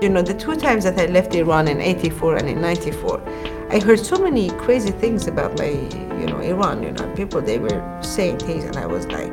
You 0.00 0.08
know, 0.08 0.22
the 0.22 0.32
two 0.32 0.56
times 0.56 0.84
that 0.84 0.98
I 0.98 1.12
left 1.12 1.34
Iran 1.34 1.68
in 1.68 1.78
84 1.78 2.36
and 2.36 2.48
in 2.48 2.58
94, 2.62 3.22
I 3.68 3.80
heard 3.80 3.98
so 3.98 4.16
many 4.16 4.48
crazy 4.52 4.92
things 4.92 5.26
about 5.26 5.58
my, 5.58 5.66
you 5.66 6.26
know, 6.26 6.40
Iran, 6.40 6.82
you 6.82 6.92
know, 6.92 7.06
people, 7.14 7.42
they 7.42 7.58
were 7.58 7.98
saying 8.00 8.38
things 8.38 8.64
and 8.64 8.78
I 8.78 8.86
was 8.86 9.06
like, 9.08 9.30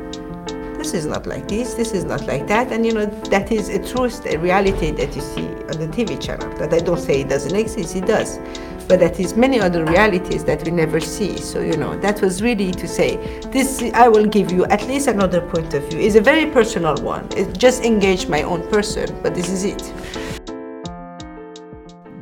this 0.76 0.92
is 0.92 1.06
not 1.06 1.26
like 1.26 1.48
this, 1.48 1.72
this 1.72 1.92
is 1.92 2.04
not 2.04 2.26
like 2.26 2.46
that. 2.48 2.70
And, 2.70 2.84
you 2.84 2.92
know, 2.92 3.06
that 3.06 3.50
is 3.50 3.70
a 3.70 3.78
truth, 3.78 4.26
a 4.26 4.36
reality 4.36 4.90
that 4.90 5.16
you 5.16 5.22
see 5.22 5.46
on 5.46 5.78
the 5.78 5.88
TV 5.88 6.20
channel. 6.20 6.54
That 6.58 6.74
I 6.74 6.80
don't 6.80 7.00
say 7.00 7.22
it 7.22 7.30
doesn't 7.30 7.56
exist, 7.56 7.96
it 7.96 8.04
does. 8.04 8.38
But 8.88 9.00
that 9.00 9.18
is 9.18 9.36
many 9.36 9.60
other 9.60 9.86
realities 9.86 10.44
that 10.44 10.62
we 10.64 10.70
never 10.70 11.00
see. 11.00 11.38
So, 11.38 11.60
you 11.60 11.78
know, 11.78 11.98
that 12.00 12.20
was 12.20 12.42
really 12.42 12.72
to 12.72 12.86
say, 12.86 13.16
this, 13.52 13.82
I 13.94 14.08
will 14.08 14.26
give 14.26 14.52
you 14.52 14.66
at 14.66 14.86
least 14.86 15.08
another 15.08 15.40
point 15.40 15.72
of 15.72 15.88
view. 15.88 15.98
It's 15.98 16.16
a 16.16 16.20
very 16.20 16.50
personal 16.50 16.96
one. 16.96 17.26
It 17.38 17.56
just 17.56 17.84
engage 17.84 18.26
my 18.28 18.42
own 18.42 18.68
person, 18.68 19.18
but 19.22 19.34
this 19.34 19.48
is 19.48 19.64
it. 19.64 19.82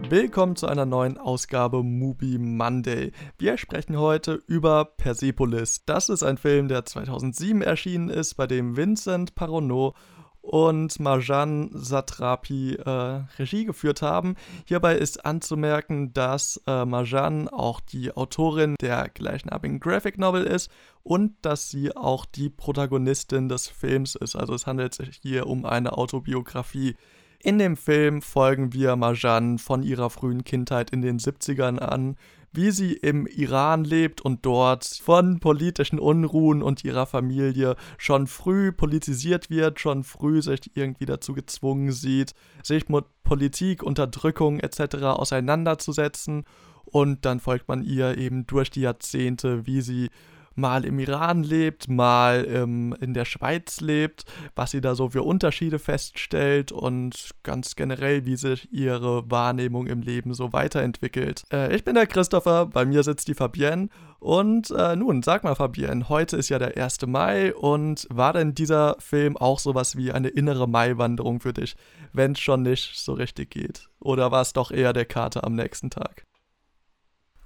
Willkommen 0.09 0.55
zu 0.55 0.69
einer 0.69 0.87
neuen 0.87 1.19
Ausgabe 1.19 1.83
Movie 1.83 2.39
Monday. 2.39 3.11
Wir 3.39 3.59
sprechen 3.59 3.99
heute 3.99 4.41
über 4.47 4.85
Persepolis. 4.85 5.85
Das 5.85 6.09
ist 6.09 6.23
ein 6.23 6.39
Film, 6.39 6.69
der 6.69 6.85
2007 6.85 7.61
erschienen 7.61 8.09
ist, 8.09 8.35
bei 8.35 8.47
dem 8.47 8.77
Vincent 8.77 9.35
Paronneau 9.35 9.95
und 10.43 11.01
Marjan 11.01 11.71
Satrapi 11.73 12.75
äh, 12.75 12.91
Regie 13.39 13.65
geführt 13.65 14.01
haben. 14.01 14.37
Hierbei 14.65 14.95
ist 14.95 15.27
anzumerken, 15.27 16.13
dass 16.13 16.63
äh, 16.69 16.85
Marjan 16.85 17.49
auch 17.49 17.81
die 17.81 18.17
Autorin 18.17 18.77
der 18.81 19.09
gleichnamigen 19.09 19.81
Graphic 19.81 20.19
Novel 20.19 20.45
ist 20.45 20.71
und 21.03 21.35
dass 21.43 21.69
sie 21.69 21.97
auch 21.97 22.27
die 22.27 22.49
Protagonistin 22.49 23.49
des 23.49 23.67
Films 23.67 24.15
ist. 24.15 24.37
Also 24.37 24.55
es 24.55 24.69
handelt 24.69 24.95
sich 24.95 25.19
hier 25.21 25.49
um 25.49 25.65
eine 25.65 25.99
Autobiografie. 25.99 26.95
In 27.41 27.59
dem 27.59 27.77
Film 27.77 28.23
folgen 28.23 28.73
wir 28.73 28.97
Marjan 28.97 29.59
von 29.59 29.83
ihrer 29.83 30.11
frühen 30.11 30.45
Kindheit 30.45 30.91
in 30.91 31.03
den 31.03 31.19
70ern 31.19 31.79
an, 31.79 32.17
wie 32.57 32.71
sie 32.71 32.95
im 32.95 33.27
Iran 33.27 33.85
lebt 33.85 34.23
und 34.23 34.47
dort 34.47 34.85
von 34.85 35.41
politischen 35.41 35.99
Unruhen 35.99 36.63
und 36.63 36.85
ihrer 36.85 37.07
Familie 37.07 37.77
schon 37.99 38.27
früh 38.27 38.73
politisiert 38.73 39.51
wird, 39.51 39.79
schon 39.79 40.05
früh 40.05 40.41
sich 40.41 40.71
irgendwie 40.75 41.05
dazu 41.05 41.35
gezwungen 41.35 41.93
sieht, 41.93 42.33
sich 42.63 42.89
mit 42.89 43.05
Politik, 43.23 43.83
Unterdrückung 43.83 44.59
etc. 44.59 44.97
auseinanderzusetzen. 45.05 46.45
Und 46.85 47.25
dann 47.25 47.41
folgt 47.41 47.69
man 47.69 47.83
ihr 47.83 48.17
eben 48.17 48.47
durch 48.47 48.71
die 48.71 48.83
Jahrzehnte, 48.83 49.67
wie 49.67 49.83
sie 49.83 50.09
mal 50.57 50.85
im 50.85 50.99
Iran 50.99 51.43
lebt, 51.43 51.89
mal 51.89 52.47
ähm, 52.49 52.95
in 53.01 53.15
der 53.15 53.25
Schweiz 53.25 53.81
lebt, 53.81 54.25
was 54.55 54.71
sie 54.71 54.81
da 54.81 54.95
so 54.95 55.11
für 55.11 55.23
Unterschiede 55.23 55.79
feststellt 55.79 56.73
und 56.73 57.31
ganz 57.43 57.77
generell, 57.77 58.25
wie 58.25 58.37
sich 58.37 58.73
ihre 58.73 59.31
Wahrnehmung 59.31 59.87
im 59.87 60.03
Leben 60.03 60.35
so 60.35 60.53
weiterentwickelt. 60.53 61.45
Äh, 61.53 61.75
ich 61.75 61.85
bin 61.85 61.95
der 61.95 62.07
Christopher, 62.07 62.67
bei 62.67 62.85
mir 62.85 63.03
sitzt 63.03 63.29
die 63.29 63.35
Fabienne 63.35 63.89
und 64.19 64.71
äh, 64.71 64.97
nun, 64.97 65.23
sag 65.23 65.45
mal 65.45 65.55
Fabienne, 65.55 66.09
heute 66.09 66.37
ist 66.37 66.49
ja 66.49 66.59
der 66.59 66.77
1. 66.77 67.07
Mai 67.07 67.55
und 67.55 68.07
war 68.11 68.33
denn 68.33 68.55
dieser 68.55 68.97
Film 68.99 69.37
auch 69.37 69.59
sowas 69.59 69.97
wie 69.97 70.13
eine 70.13 70.29
innere 70.29 70.69
Maiwanderung 70.69 71.41
für 71.41 71.53
dich, 71.53 71.77
wenn 72.13 72.33
es 72.33 72.41
schon 72.41 72.63
nicht 72.63 72.99
so 72.99 73.13
richtig 73.13 73.51
geht? 73.51 73.89
Oder 74.01 74.31
war 74.31 74.43
es 74.43 74.53
doch 74.53 74.71
eher 74.71 74.93
der 74.93 75.05
Kater 75.05 75.45
am 75.45 75.55
nächsten 75.55 75.91
Tag? 75.91 76.25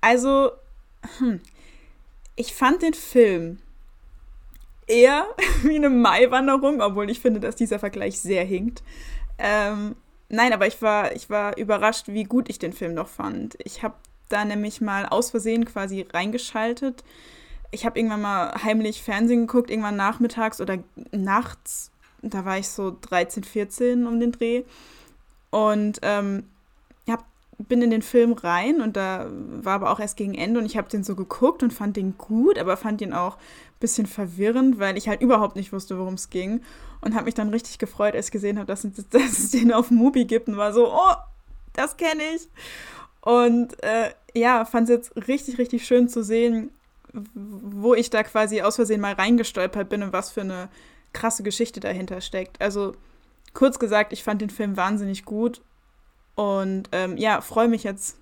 Also, 0.01 0.53
hm, 1.19 1.41
ich 2.41 2.55
fand 2.55 2.81
den 2.81 2.95
Film 2.95 3.59
eher 4.87 5.27
wie 5.63 5.77
eine 5.77 5.91
Maiwanderung, 5.91 6.81
obwohl 6.81 7.11
ich 7.11 7.21
finde, 7.21 7.39
dass 7.39 7.55
dieser 7.55 7.79
Vergleich 7.79 8.19
sehr 8.19 8.45
hinkt. 8.45 8.83
Ähm, 9.39 9.95
nein, 10.31 10.55
aber 10.55 10.67
ich 10.67 10.81
war, 10.81 11.15
ich 11.15 11.29
war 11.29 11.59
überrascht, 11.59 12.09
wie 12.09 12.25
gut 12.25 12.49
ich 12.49 12.59
den 12.59 12.73
Film 12.73 12.95
noch 12.95 13.09
fand. 13.09 13.59
Ich 13.63 13.83
habe 13.83 13.95
da 14.31 14.47
nämlich 14.47 14.81
mal 14.81 15.05
aus 15.07 15.31
Versehen 15.31 15.67
quasi 15.67 16.07
reingeschaltet. 16.11 17.05
Ich 17.73 17.85
habe 17.85 17.99
irgendwann 17.99 18.23
mal 18.23 18.55
heimlich 18.65 19.03
Fernsehen 19.03 19.47
geguckt, 19.47 19.71
irgendwann 19.71 19.97
nachmittags 19.97 20.63
oder 20.63 20.79
nachts. 21.13 21.91
Da 22.23 22.47
war 22.47 22.59
ich 22.59 22.69
so 22.69 22.97
13, 23.03 23.45
14 23.45 24.07
um 24.07 24.19
den 24.19 24.33
Dreh. 24.33 24.63
Und 25.51 25.99
ähm, 26.03 26.45
bin 27.69 27.83
in 27.83 27.91
den 27.91 28.03
Film 28.03 28.33
rein 28.33 28.81
und 28.81 28.97
da 28.97 29.27
war 29.31 29.75
aber 29.75 29.91
auch 29.91 30.01
erst 30.01 30.17
gegen 30.17 30.35
Ende 30.35 30.61
und 30.61 30.67
ich 30.67 30.77
habe 30.77 30.89
den 30.89 31.05
so 31.05 31.15
geguckt 31.15 31.63
und 31.63 31.73
fand 31.73 31.97
den 31.97 32.17
gut, 32.17 32.59
aber 32.59 32.77
fand 32.77 33.01
ihn 33.01 33.13
auch 33.13 33.37
ein 33.37 33.81
bisschen 33.81 34.07
verwirrend, 34.07 34.79
weil 34.79 34.97
ich 34.97 35.09
halt 35.09 35.21
überhaupt 35.21 35.57
nicht 35.57 35.73
wusste, 35.73 35.99
worum 35.99 36.15
es 36.15 36.31
ging 36.31 36.63
und 37.01 37.15
habe 37.15 37.27
mich 37.27 37.35
dann 37.35 37.51
richtig 37.51 37.79
gefreut, 37.79 38.15
als 38.15 38.27
ich 38.27 38.33
gesehen 38.33 38.59
habe, 38.59 38.67
dass, 38.67 38.83
dass, 39.11 39.39
es 39.39 39.51
den 39.51 39.73
auf 39.73 39.91
Mubi 39.91 40.25
gibt 40.25 40.49
und 40.49 40.57
war 40.57 40.73
so, 40.73 40.93
oh, 40.93 41.15
das 41.75 41.97
kenne 41.97 42.23
ich. 42.35 42.49
Und 43.21 43.83
äh, 43.83 44.11
ja, 44.35 44.65
fand 44.65 44.89
es 44.89 44.97
jetzt 44.97 45.29
richtig, 45.29 45.59
richtig 45.59 45.87
schön 45.87 46.09
zu 46.09 46.25
sehen, 46.25 46.71
wo 47.13 47.95
ich 47.95 48.09
da 48.09 48.23
quasi 48.23 48.63
aus 48.63 48.77
Versehen 48.77 49.01
mal 49.01 49.15
reingestolpert 49.15 49.89
bin 49.89 50.03
und 50.03 50.13
was 50.13 50.31
für 50.31 50.43
eine 50.43 50.69
krasse 51.13 51.43
Geschichte 51.43 51.81
dahinter 51.81 52.21
steckt. 52.21 52.61
Also 52.61 52.95
kurz 53.53 53.79
gesagt, 53.79 54.13
ich 54.13 54.23
fand 54.23 54.41
den 54.41 54.51
Film 54.51 54.77
wahnsinnig 54.77 55.25
gut 55.25 55.61
und 56.35 56.89
ähm, 56.93 57.17
ja, 57.17 57.41
freue 57.41 57.69
mich 57.69 57.85
jetzt 57.85 58.17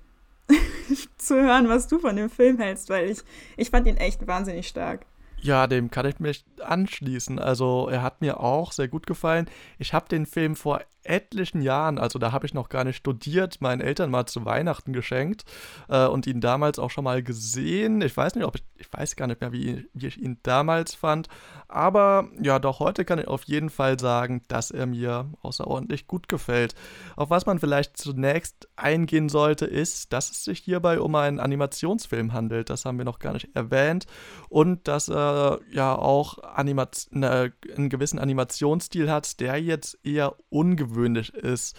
zu 1.19 1.37
hören, 1.37 1.69
was 1.69 1.89
du 1.89 1.99
von 1.99 2.17
dem 2.17 2.31
Film 2.31 2.59
hältst, 2.59 2.89
weil 2.91 3.11
ich, 3.11 3.19
ich 3.57 3.71
fand 3.71 3.87
ihn 3.87 3.97
echt 3.97 4.27
wahnsinnig 4.27 4.69
stark. 4.69 5.07
Ja, 5.41 5.67
dem 5.67 5.91
kann 5.91 6.07
ich 6.07 6.19
mich 6.19 6.45
anschließen. 6.61 7.39
Also 7.39 7.89
er 7.89 8.03
hat 8.03 8.21
mir 8.21 8.41
auch 8.41 8.73
sehr 8.73 8.89
gut 8.89 9.07
gefallen. 9.07 9.47
Ich 9.79 9.93
habe 9.93 10.09
den 10.09 10.27
Film 10.27 10.57
vor 10.57 10.81
etlichen 11.09 11.63
Jahren, 11.63 11.99
also 11.99 12.19
da 12.19 12.33
habe 12.33 12.47
ich 12.47 12.55
noch 12.55 12.69
gar 12.69 12.85
nicht 12.85 12.97
studiert, 12.97 13.61
meinen 13.61 13.81
Eltern 13.81 14.11
mal 14.11 14.27
zu 14.27 14.45
Weihnachten 14.45 14.93
geschenkt 14.93 15.45
äh, 15.89 16.07
und 16.07 16.27
ihn 16.27 16.41
damals 16.41 16.79
auch 16.79 16.91
schon 16.91 17.05
mal 17.05 17.23
gesehen. 17.23 18.01
Ich 18.03 18.17
weiß 18.17 18.35
nicht, 18.35 18.45
ob 18.45 18.57
ich, 18.57 18.65
ich 18.77 18.93
weiß 18.93 19.17
gar 19.17 19.27
nicht 19.27 19.41
mehr, 19.41 19.53
wie, 19.53 19.89
wie 19.95 20.07
ich 20.07 20.21
ihn 20.21 20.39
damals 20.43 20.95
fand, 20.95 21.29
aber 21.67 22.29
ja, 22.41 22.59
doch 22.59 22.81
heute 22.81 23.05
kann 23.05 23.19
ich 23.19 23.29
auf 23.29 23.45
jeden 23.45 23.71
Fall 23.71 23.99
sagen, 23.99 24.43
dass 24.49 24.71
er 24.71 24.87
mir 24.87 25.31
außerordentlich 25.43 26.07
gut 26.07 26.29
gefällt. 26.29 26.75
Auf 27.17 27.31
was 27.31 27.47
man 27.47 27.59
vielleicht 27.59 27.97
zunächst 27.97 28.69
eingehen 28.77 29.29
sollte, 29.29 29.67
ist, 29.67 30.13
dass 30.13 30.31
es 30.31 30.45
sich 30.45 30.61
hierbei 30.61 31.01
um 31.01 31.15
einen 31.15 31.41
Animationsfilm 31.41 32.33
handelt. 32.33 32.71
Das 32.71 32.85
haben 32.85 32.99
wir 32.99 33.05
noch 33.05 33.19
gar 33.19 33.33
nicht 33.33 33.55
erwähnt 33.55 34.07
und 34.49 34.89
dass 34.89 35.09
er 35.09 35.61
ja 35.71 35.95
auch 35.95 36.39
Animat 36.43 37.09
ne, 37.11 37.53
einen 37.77 37.89
gewissen 37.89 38.19
Animationsstil 38.19 39.11
hat, 39.11 39.41
der 39.41 39.61
jetzt 39.61 39.99
eher 40.05 40.37
ungewöhnlich 40.51 40.98
ungewöhnlich 40.99 41.35
ist. 41.35 41.77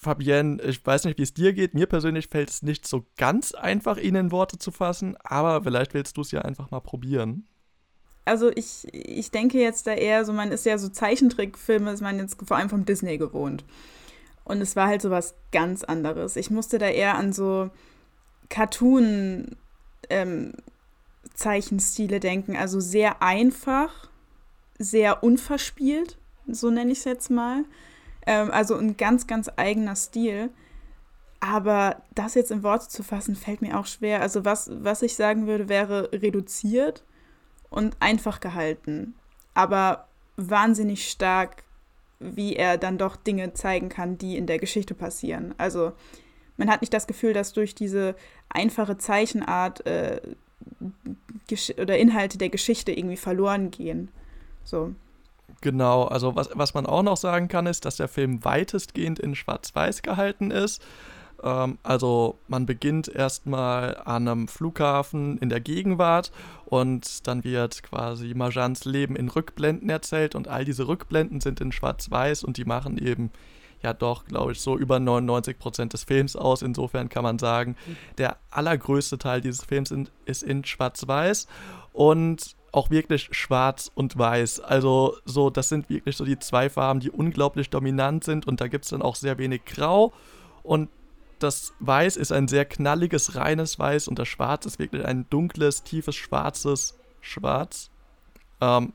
Fabienne, 0.00 0.62
ich 0.62 0.84
weiß 0.84 1.04
nicht, 1.04 1.18
wie 1.18 1.22
es 1.22 1.34
dir 1.34 1.52
geht. 1.52 1.74
Mir 1.74 1.86
persönlich 1.86 2.28
fällt 2.28 2.50
es 2.50 2.62
nicht 2.62 2.86
so 2.86 3.06
ganz 3.16 3.52
einfach, 3.52 3.96
ihn 3.96 4.14
in 4.14 4.30
Worte 4.30 4.58
zu 4.58 4.70
fassen, 4.70 5.16
aber 5.24 5.64
vielleicht 5.64 5.94
willst 5.94 6.16
du 6.16 6.20
es 6.20 6.30
ja 6.30 6.42
einfach 6.42 6.70
mal 6.70 6.80
probieren. 6.80 7.46
Also 8.24 8.50
ich, 8.54 8.86
ich 8.92 9.30
denke 9.30 9.58
jetzt 9.58 9.86
da 9.86 9.92
eher 9.92 10.24
so, 10.24 10.32
man 10.32 10.52
ist 10.52 10.64
ja 10.64 10.78
so 10.78 10.88
Zeichentrickfilme, 10.88 11.90
ist 11.90 12.02
man 12.02 12.18
jetzt 12.18 12.38
vor 12.46 12.56
allem 12.56 12.70
vom 12.70 12.84
Disney 12.84 13.18
gewohnt. 13.18 13.64
Und 14.44 14.60
es 14.60 14.76
war 14.76 14.86
halt 14.86 15.02
so 15.02 15.10
was 15.10 15.34
ganz 15.50 15.82
anderes. 15.82 16.36
Ich 16.36 16.50
musste 16.50 16.78
da 16.78 16.86
eher 16.86 17.16
an 17.16 17.32
so 17.32 17.70
Cartoon 18.48 19.56
ähm, 20.08 20.54
denken, 21.42 22.56
also 22.56 22.80
sehr 22.80 23.22
einfach, 23.22 24.08
sehr 24.78 25.22
unverspielt, 25.22 26.18
so 26.46 26.70
nenne 26.70 26.92
ich 26.92 26.98
es 26.98 27.04
jetzt 27.04 27.30
mal. 27.30 27.64
Ähm, 28.30 28.52
also 28.52 28.76
ein 28.76 28.96
ganz, 28.96 29.26
ganz 29.26 29.50
eigener 29.56 29.96
Stil. 29.96 30.50
Aber 31.40 32.02
das 32.14 32.34
jetzt 32.34 32.52
in 32.52 32.62
Worte 32.62 32.88
zu 32.88 33.02
fassen, 33.02 33.34
fällt 33.34 33.60
mir 33.60 33.78
auch 33.78 33.86
schwer. 33.86 34.20
Also 34.20 34.44
was, 34.44 34.70
was 34.72 35.02
ich 35.02 35.16
sagen 35.16 35.46
würde, 35.46 35.68
wäre 35.68 36.12
reduziert 36.12 37.02
und 37.70 37.96
einfach 37.98 38.40
gehalten. 38.40 39.14
Aber 39.54 40.06
wahnsinnig 40.36 41.10
stark, 41.10 41.64
wie 42.20 42.54
er 42.54 42.78
dann 42.78 42.98
doch 42.98 43.16
Dinge 43.16 43.52
zeigen 43.54 43.88
kann, 43.88 44.16
die 44.16 44.36
in 44.36 44.46
der 44.46 44.58
Geschichte 44.58 44.94
passieren. 44.94 45.54
Also 45.58 45.92
man 46.56 46.70
hat 46.70 46.82
nicht 46.82 46.92
das 46.92 47.06
Gefühl, 47.06 47.32
dass 47.32 47.52
durch 47.52 47.74
diese 47.74 48.14
einfache 48.48 48.96
Zeichenart 48.98 49.84
äh, 49.86 50.20
oder 51.78 51.98
Inhalte 51.98 52.38
der 52.38 52.50
Geschichte 52.50 52.92
irgendwie 52.92 53.16
verloren 53.16 53.72
gehen. 53.72 54.10
So. 54.62 54.94
Genau, 55.60 56.04
also 56.04 56.36
was, 56.36 56.48
was 56.54 56.72
man 56.74 56.86
auch 56.86 57.02
noch 57.02 57.16
sagen 57.16 57.48
kann, 57.48 57.66
ist, 57.66 57.84
dass 57.84 57.96
der 57.96 58.08
Film 58.08 58.44
weitestgehend 58.44 59.18
in 59.18 59.34
Schwarz-Weiß 59.34 60.02
gehalten 60.02 60.50
ist. 60.50 60.82
Ähm, 61.42 61.78
also 61.82 62.38
man 62.48 62.64
beginnt 62.66 63.08
erstmal 63.08 63.96
an 64.04 64.26
einem 64.26 64.48
Flughafen 64.48 65.36
in 65.38 65.50
der 65.50 65.60
Gegenwart 65.60 66.32
und 66.64 67.26
dann 67.26 67.44
wird 67.44 67.82
quasi 67.82 68.32
Marjans 68.34 68.84
Leben 68.84 69.16
in 69.16 69.28
Rückblenden 69.28 69.90
erzählt 69.90 70.34
und 70.34 70.48
all 70.48 70.64
diese 70.64 70.88
Rückblenden 70.88 71.40
sind 71.40 71.60
in 71.60 71.72
Schwarz-Weiß 71.72 72.44
und 72.44 72.56
die 72.56 72.64
machen 72.64 72.96
eben 72.96 73.30
ja 73.82 73.94
doch, 73.94 74.26
glaube 74.26 74.52
ich, 74.52 74.60
so 74.60 74.76
über 74.76 75.00
99 75.00 75.58
Prozent 75.58 75.92
des 75.92 76.04
Films 76.04 76.36
aus. 76.36 76.62
Insofern 76.62 77.08
kann 77.08 77.22
man 77.22 77.38
sagen, 77.38 77.76
der 78.18 78.36
allergrößte 78.50 79.16
Teil 79.18 79.40
dieses 79.40 79.64
Films 79.64 79.90
in, 79.90 80.08
ist 80.26 80.42
in 80.42 80.64
Schwarz-Weiß. 80.64 81.46
Und 81.92 82.56
auch 82.72 82.90
wirklich 82.90 83.28
schwarz 83.32 83.90
und 83.94 84.18
weiß. 84.18 84.60
Also 84.60 85.16
so, 85.24 85.50
das 85.50 85.68
sind 85.68 85.88
wirklich 85.90 86.16
so 86.16 86.24
die 86.24 86.38
zwei 86.38 86.70
Farben, 86.70 87.00
die 87.00 87.10
unglaublich 87.10 87.70
dominant 87.70 88.24
sind 88.24 88.46
und 88.46 88.60
da 88.60 88.68
gibt 88.68 88.84
es 88.84 88.90
dann 88.90 89.02
auch 89.02 89.16
sehr 89.16 89.38
wenig 89.38 89.64
Grau 89.64 90.12
und 90.62 90.88
das 91.38 91.72
Weiß 91.80 92.16
ist 92.16 92.32
ein 92.32 92.48
sehr 92.48 92.66
knalliges, 92.66 93.34
reines 93.34 93.78
Weiß 93.78 94.08
und 94.08 94.18
das 94.18 94.28
Schwarz 94.28 94.66
ist 94.66 94.78
wirklich 94.78 95.04
ein 95.04 95.26
dunkles, 95.30 95.82
tiefes, 95.82 96.14
schwarzes 96.14 96.98
Schwarz. 97.20 97.90
Ähm, 98.60 98.92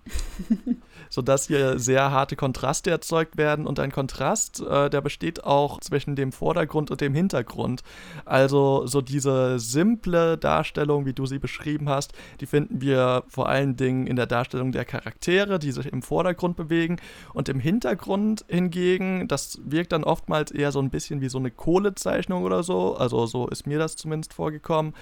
sodass 1.09 1.47
hier 1.47 1.79
sehr 1.79 2.11
harte 2.11 2.35
Kontraste 2.35 2.91
erzeugt 2.91 3.37
werden 3.37 3.65
und 3.67 3.79
ein 3.79 3.91
Kontrast, 3.91 4.61
äh, 4.61 4.89
der 4.89 5.01
besteht 5.01 5.43
auch 5.43 5.79
zwischen 5.79 6.15
dem 6.15 6.31
Vordergrund 6.31 6.91
und 6.91 7.01
dem 7.01 7.13
Hintergrund. 7.13 7.83
Also 8.25 8.85
so 8.85 9.01
diese 9.01 9.59
simple 9.59 10.37
Darstellung, 10.37 11.05
wie 11.05 11.13
du 11.13 11.25
sie 11.25 11.39
beschrieben 11.39 11.89
hast, 11.89 12.13
die 12.41 12.45
finden 12.45 12.81
wir 12.81 13.23
vor 13.27 13.47
allen 13.47 13.75
Dingen 13.77 14.07
in 14.07 14.15
der 14.15 14.27
Darstellung 14.27 14.71
der 14.71 14.85
Charaktere, 14.85 15.59
die 15.59 15.71
sich 15.71 15.85
im 15.85 16.01
Vordergrund 16.01 16.57
bewegen. 16.57 16.97
Und 17.33 17.49
im 17.49 17.59
Hintergrund 17.59 18.45
hingegen, 18.47 19.27
das 19.27 19.59
wirkt 19.63 19.91
dann 19.91 20.03
oftmals 20.03 20.51
eher 20.51 20.71
so 20.71 20.79
ein 20.79 20.89
bisschen 20.89 21.21
wie 21.21 21.29
so 21.29 21.37
eine 21.37 21.51
Kohlezeichnung 21.51 22.43
oder 22.43 22.63
so, 22.63 22.95
also 22.95 23.25
so 23.25 23.47
ist 23.47 23.67
mir 23.67 23.79
das 23.79 23.95
zumindest 23.95 24.33
vorgekommen, 24.33 24.93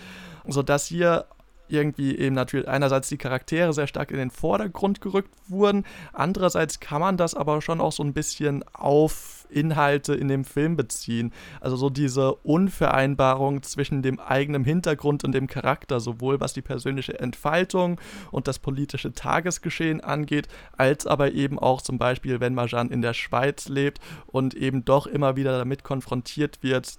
sodass 0.48 0.86
hier 0.86 1.26
irgendwie 1.68 2.18
eben 2.18 2.36
natürlich 2.36 2.68
einerseits 2.68 3.10
die 3.10 3.18
Charaktere 3.18 3.74
sehr 3.74 3.88
stark 3.88 4.12
in 4.12 4.18
den 4.18 4.32
Vordergrund 4.32 5.02
gerückt 5.02 5.34
wurden, 5.48 5.86
andererseits 6.12 6.80
kann 6.80 7.02
man 7.02 7.18
das 7.18 7.36
aber 7.36 7.62
schon 7.62 7.82
auch 7.82 7.92
so 7.92 8.04
ein 8.04 8.14
bisschen 8.14 8.64
auf 8.74 9.44
Inhalte 9.54 10.14
in 10.16 10.28
dem 10.28 10.46
Film 10.46 10.76
beziehen. 10.76 11.32
Also 11.62 11.76
so 11.76 11.90
diese 11.90 12.34
Unvereinbarung 12.36 13.64
zwischen 13.64 14.02
dem 14.02 14.20
eigenen 14.20 14.64
Hintergrund 14.64 15.24
und 15.24 15.32
dem 15.34 15.48
Charakter, 15.48 16.00
sowohl 16.00 16.40
was 16.40 16.54
die 16.54 16.62
persönliche 16.62 17.20
Entfaltung 17.20 18.00
und 18.32 18.48
das 18.48 18.60
politische 18.60 19.14
Tagesgeschehen 19.14 20.02
angeht, 20.02 20.48
als 20.78 21.08
aber 21.08 21.32
eben 21.34 21.60
auch 21.60 21.82
zum 21.82 21.98
Beispiel, 21.98 22.40
wenn 22.40 22.56
Marjan 22.56 22.90
in 22.90 23.02
der 23.02 23.14
Schweiz 23.14 23.70
lebt 23.70 24.00
und 24.28 24.54
eben 24.54 24.86
doch 24.86 25.08
immer 25.08 25.36
wieder 25.36 25.58
damit 25.58 25.84
konfrontiert 25.84 26.64
wird, 26.64 26.98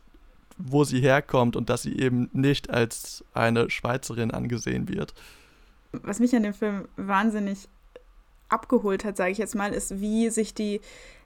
wo 0.56 0.84
sie 0.84 1.00
herkommt 1.00 1.56
und 1.56 1.68
dass 1.68 1.82
sie 1.82 1.98
eben 1.98 2.28
nicht 2.32 2.70
als 2.70 3.24
eine 3.32 3.70
Schweizerin 3.70 4.30
angesehen 4.30 4.88
wird. 4.88 5.14
Was 5.92 6.20
mich 6.20 6.34
an 6.34 6.42
dem 6.42 6.54
Film 6.54 6.88
wahnsinnig 6.96 7.68
abgeholt 8.48 9.04
hat, 9.04 9.16
sage 9.16 9.32
ich 9.32 9.38
jetzt 9.38 9.54
mal, 9.54 9.72
ist, 9.72 10.00
wie 10.00 10.30
sich 10.30 10.54
die 10.54 10.80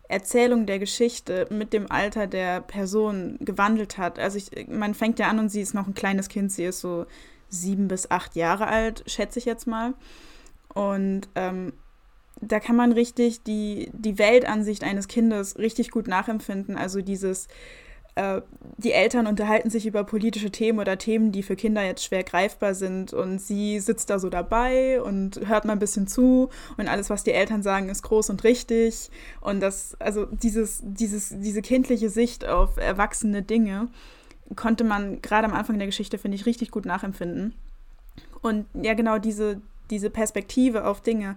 Erzählung 0.09 0.65
der 0.65 0.79
Geschichte 0.79 1.47
mit 1.51 1.73
dem 1.73 1.91
Alter 1.91 2.27
der 2.27 2.63
Person 2.63 3.37
gewandelt 3.41 3.99
hat. 3.99 4.19
Also 4.19 4.39
ich, 4.39 4.69
man 4.69 4.95
fängt 4.95 5.19
ja 5.19 5.29
an 5.29 5.39
und 5.39 5.51
sie 5.51 5.61
ist 5.61 5.75
noch 5.75 5.87
ein 5.87 5.95
kleines 5.95 6.29
Kind, 6.29 6.51
sie 6.51 6.65
ist 6.65 6.81
so 6.81 7.07
sieben 7.51 7.89
bis 7.89 8.11
acht 8.11 8.35
Jahre 8.35 8.67
alt, 8.67 9.05
schätze 9.07 9.39
ich 9.39 9.45
jetzt 9.45 9.67
mal. 9.67 9.95
Und 10.73 11.29
ähm, 11.35 11.75
da 12.41 12.61
kann 12.61 12.77
man 12.77 12.93
richtig 12.93 13.43
die, 13.43 13.91
die 13.93 14.19
Weltansicht 14.19 14.83
eines 14.83 15.09
Kindes 15.09 15.59
richtig 15.59 15.91
gut 15.91 16.09
nachempfinden. 16.09 16.77
Also 16.77 17.03
dieses, 17.03 17.49
äh, 18.19 18.43
die 18.79 18.93
Eltern 18.93 19.29
unterhalten 19.29 19.71
sich 19.71 19.87
über 19.87 20.03
politische 20.03 20.51
Themen 20.51 20.81
oder 20.81 20.99
Themen, 20.99 21.31
die 21.31 21.45
für 21.45 21.55
Kinder 21.55 21.85
jetzt 21.85 22.05
schwer 22.05 22.25
greifbar 22.25 22.75
sind. 22.75 23.13
Und 23.13 23.41
sie 23.41 23.79
sitzt 23.79 24.11
da 24.11 24.19
so 24.19 24.29
dabei 24.29 25.01
und 25.01 25.41
hört 25.47 25.65
mal 25.65 25.75
ein 25.75 25.79
bisschen 25.79 26.09
zu. 26.09 26.51
Und 26.77 26.89
alles, 26.89 27.11
was 27.11 27.23
die 27.23 27.33
Eltern 27.33 27.63
sagen, 27.63 27.89
ist 27.89 28.03
groß 28.03 28.31
und 28.31 28.43
richtig. 28.43 29.11
Und 29.41 29.61
das, 29.61 29.97
also 30.01 30.27
dieses, 30.27 30.81
dieses, 30.83 31.33
diese 31.37 31.63
kindliche 31.63 32.11
Sicht 32.11 32.47
auf 32.47 32.77
erwachsene 32.77 33.43
Dinge 33.43 33.89
konnte 34.57 34.83
man 34.83 35.23
gerade 35.23 35.47
am 35.47 35.55
Anfang 35.55 35.79
der 35.79 35.87
Geschichte, 35.87 36.19
finde 36.19 36.37
ich, 36.37 36.47
richtig 36.47 36.71
gut 36.71 36.87
nachempfinden. 36.87 37.55
Und 38.43 38.67
ja, 38.75 38.95
genau 38.95 39.19
diese, 39.19 39.61
diese 39.91 40.11
Perspektive 40.11 40.87
auf 40.87 41.03
Dinge, 41.03 41.37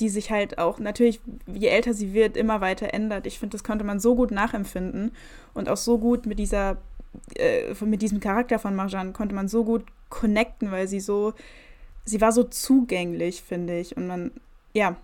die 0.00 0.08
sich 0.08 0.30
halt 0.30 0.58
auch 0.58 0.78
natürlich, 0.78 1.20
je 1.46 1.68
älter 1.68 1.94
sie 1.94 2.12
wird, 2.12 2.36
immer 2.36 2.60
weiter 2.60 2.92
ändert. 2.92 3.26
Ich 3.26 3.38
finde, 3.38 3.54
das 3.54 3.64
konnte 3.64 3.84
man 3.84 4.00
so 4.00 4.14
gut 4.14 4.30
nachempfinden 4.30 5.12
und 5.54 5.68
auch 5.68 5.76
so 5.76 5.98
gut 5.98 6.26
mit 6.26 6.38
dieser, 6.38 6.78
äh, 7.36 7.74
mit 7.84 8.02
diesem 8.02 8.20
Charakter 8.20 8.58
von 8.58 8.74
Marjan 8.74 9.12
konnte 9.12 9.34
man 9.34 9.48
so 9.48 9.64
gut 9.64 9.84
connecten, 10.08 10.70
weil 10.70 10.88
sie 10.88 11.00
so, 11.00 11.32
sie 12.04 12.20
war 12.20 12.32
so 12.32 12.44
zugänglich, 12.44 13.42
finde 13.42 13.78
ich. 13.78 13.96
Und 13.96 14.06
man, 14.06 14.32
ja, 14.72 14.96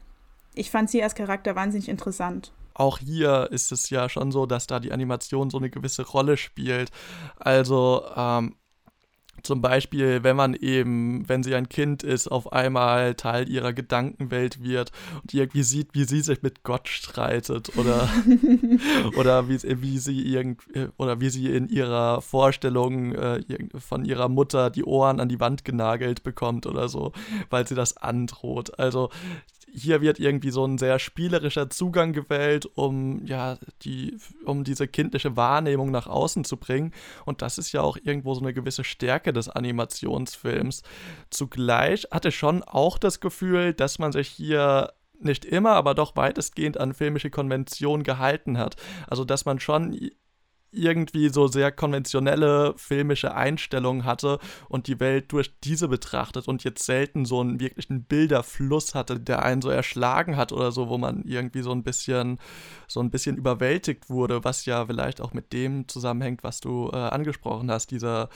ich 0.55 0.71
fand 0.71 0.91
sie 0.91 1.03
als 1.03 1.15
Charakter 1.15 1.55
wahnsinnig 1.55 1.89
interessant 1.89 2.53
auch 2.81 2.99
hier 2.99 3.49
ist 3.53 3.73
es 3.73 3.91
ja 3.91 4.09
schon 4.09 4.33
so, 4.33 4.47
dass 4.47 4.67
da 4.67 4.81
die 4.81 4.91
Animation 4.91 5.51
so 5.51 5.59
eine 5.59 5.69
gewisse 5.69 6.03
Rolle 6.03 6.39
spielt. 6.39 6.91
Also 7.39 8.05
ähm, 8.17 8.57
zum 9.43 9.61
Beispiel, 9.61 10.23
wenn 10.23 10.37
man 10.37 10.55
eben, 10.55 11.29
wenn 11.29 11.43
sie 11.43 11.55
ein 11.55 11.69
Kind 11.69 12.03
ist, 12.03 12.29
auf 12.29 12.53
einmal 12.53 13.15
Teil 13.15 13.49
ihrer 13.49 13.73
Gedankenwelt 13.73 14.63
wird 14.63 14.93
und 15.23 15.35
irgendwie 15.35 15.63
sieht, 15.63 15.89
wie 15.95 16.05
sie 16.05 16.21
sich 16.21 16.43
mit 16.43 16.63
Gott 16.63 16.89
streitet 16.89 17.77
oder, 17.77 18.09
oder 19.17 19.49
wie, 19.49 19.59
wie 19.63 19.99
sie 19.99 20.21
irgend, 20.21 20.63
oder 20.97 21.21
wie 21.21 21.31
sie 21.31 21.55
in 21.55 21.69
ihrer 21.69 22.21
Vorstellung 22.23 23.15
äh, 23.15 23.41
von 23.79 24.05
ihrer 24.05 24.29
Mutter 24.29 24.71
die 24.71 24.85
Ohren 24.85 25.21
an 25.21 25.29
die 25.29 25.41
Wand 25.41 25.65
genagelt 25.65 26.23
bekommt 26.23 26.67
oder 26.67 26.89
so, 26.89 27.13
weil 27.51 27.67
sie 27.67 27.75
das 27.75 27.97
androht. 27.97 28.79
Also 28.79 29.11
hier 29.73 30.01
wird 30.01 30.19
irgendwie 30.19 30.51
so 30.51 30.65
ein 30.65 30.79
sehr 30.79 30.99
spielerischer 30.99 31.71
Zugang 31.71 32.13
gewählt, 32.13 32.67
um 32.75 33.25
ja 33.27 33.59
die, 33.83 34.17
um 34.45 34.65
diese 34.65 34.89
kindliche 34.89 35.37
Wahrnehmung 35.37 35.91
nach 35.91 36.07
außen 36.07 36.45
zu 36.45 36.57
bringen. 36.57 36.93
Und 37.25 37.43
das 37.43 37.59
ist 37.59 37.73
ja 37.73 37.83
auch 37.83 37.97
irgendwo 38.03 38.35
so 38.35 38.41
eine 38.41 38.53
gewisse 38.53 38.85
Stärke 38.85 39.33
des 39.33 39.49
Animationsfilms. 39.49 40.83
Zugleich 41.31 42.07
hatte 42.11 42.33
schon 42.33 42.63
auch 42.63 42.99
das 42.99 43.21
Gefühl, 43.21 43.75
dass 43.75 43.99
man 43.99 44.13
sich 44.13 44.29
hier 44.29 44.93
nicht 45.23 45.45
immer, 45.45 45.73
aber 45.73 45.95
doch 45.95 46.17
weitestgehend 46.17 46.79
an 46.79 46.95
filmische 46.95 47.31
Konventionen 47.31 48.05
gehalten 48.05 48.59
hat. 48.59 48.77
Also 49.07 49.25
dass 49.25 49.45
man 49.45 49.61
schon 49.61 50.11
irgendwie 50.73 51.29
so 51.29 51.49
sehr 51.49 51.73
konventionelle 51.73 52.75
filmische 52.77 53.35
Einstellungen 53.35 54.05
hatte 54.05 54.39
und 54.69 54.87
die 54.87 55.01
Welt 55.01 55.33
durch 55.33 55.59
diese 55.61 55.89
betrachtet 55.89 56.49
und 56.49 56.65
jetzt 56.65 56.85
selten 56.85 57.25
so 57.25 57.41
einen 57.41 57.61
wirklichen 57.61 58.05
Bilderfluss 58.05 58.95
hatte, 58.95 59.19
der 59.19 59.43
einen 59.45 59.63
so 59.63 59.71
erschlagen 59.71 60.37
hat 60.37 60.53
oder 60.53 60.73
so, 60.73 60.89
wo 60.89 60.99
man 60.99 61.23
irgendwie 61.25 61.63
so 61.63 61.73
ein 61.73 61.83
bisschen 61.83 62.39
so 62.87 63.01
ein 63.01 63.11
bisschen 63.11 63.37
überwältigt 63.37 64.11
wurde, 64.11 64.45
was 64.45 64.65
ja 64.67 64.87
vielleicht 64.87 65.21
auch 65.21 65.33
mit 65.33 65.53
dem 65.53 65.89
zusammenhängt, 65.89 66.43
was 66.45 66.61
du 66.61 66.91
äh, 66.93 66.97
angesprochen 66.97 67.71
hast, 67.71 67.91
dieser 67.91 68.29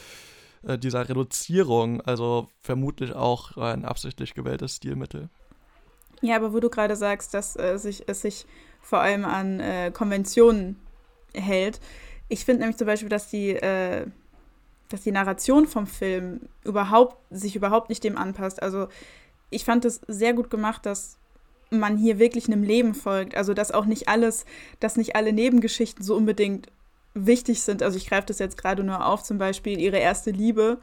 äh, 0.67 0.79
dieser 0.79 1.09
Reduzierung, 1.09 2.01
also 2.01 2.49
vermutlich 2.63 3.13
auch 3.13 3.57
ein 3.57 3.85
absichtlich 3.85 4.35
gewähltes 4.35 4.77
Stilmittel. 4.77 5.29
Ja, 6.21 6.37
aber 6.37 6.53
wo 6.55 6.61
du 6.61 6.71
gerade 6.71 6.97
sagst, 6.97 7.35
dass 7.35 7.57
äh, 7.57 7.77
sich, 7.79 8.05
es 8.09 8.23
sich 8.23 8.47
vor 8.81 9.01
allem 9.01 9.25
an 9.25 9.61
äh, 9.61 9.91
Konventionen 9.93 10.77
hält, 11.35 11.81
ich 12.29 12.45
finde 12.45 12.61
nämlich 12.61 12.77
zum 12.77 12.87
Beispiel, 12.87 13.09
dass 13.09 13.29
die, 13.29 13.51
äh, 13.51 14.07
dass 14.89 15.03
die 15.03 15.13
Narration 15.13 15.67
vom 15.67 15.87
Film 15.87 16.41
überhaupt, 16.65 17.17
sich 17.31 17.57
überhaupt 17.57 17.89
nicht 17.89 18.05
dem 18.05 18.17
anpasst. 18.17 18.63
Also 18.63 18.89
ich 19.51 19.65
fand 19.65 19.85
es 19.85 20.01
sehr 20.09 20.35
gut 20.35 20.51
gemacht, 20.51 20.87
dass 20.87 21.19
man 21.71 21.97
hier 21.97 22.19
wirklich 22.19 22.47
einem 22.47 22.63
Leben 22.63 22.95
folgt. 22.95 23.37
Also 23.37 23.55
dass 23.55 23.73
auch 23.73 23.87
nicht 23.87 24.09
alles, 24.09 24.45
dass 24.81 24.97
nicht 24.97 25.17
alle 25.17 25.33
Nebengeschichten 25.33 26.05
so 26.05 26.17
unbedingt 26.17 26.69
wichtig 27.15 27.63
sind. 27.63 27.83
Also 27.83 27.97
ich 27.97 28.09
greife 28.09 28.27
das 28.27 28.39
jetzt 28.39 28.59
gerade 28.59 28.83
nur 28.83 29.05
auf, 29.07 29.23
zum 29.23 29.39
Beispiel 29.39 29.81
ihre 29.81 29.99
erste 29.99 30.31
Liebe. 30.31 30.79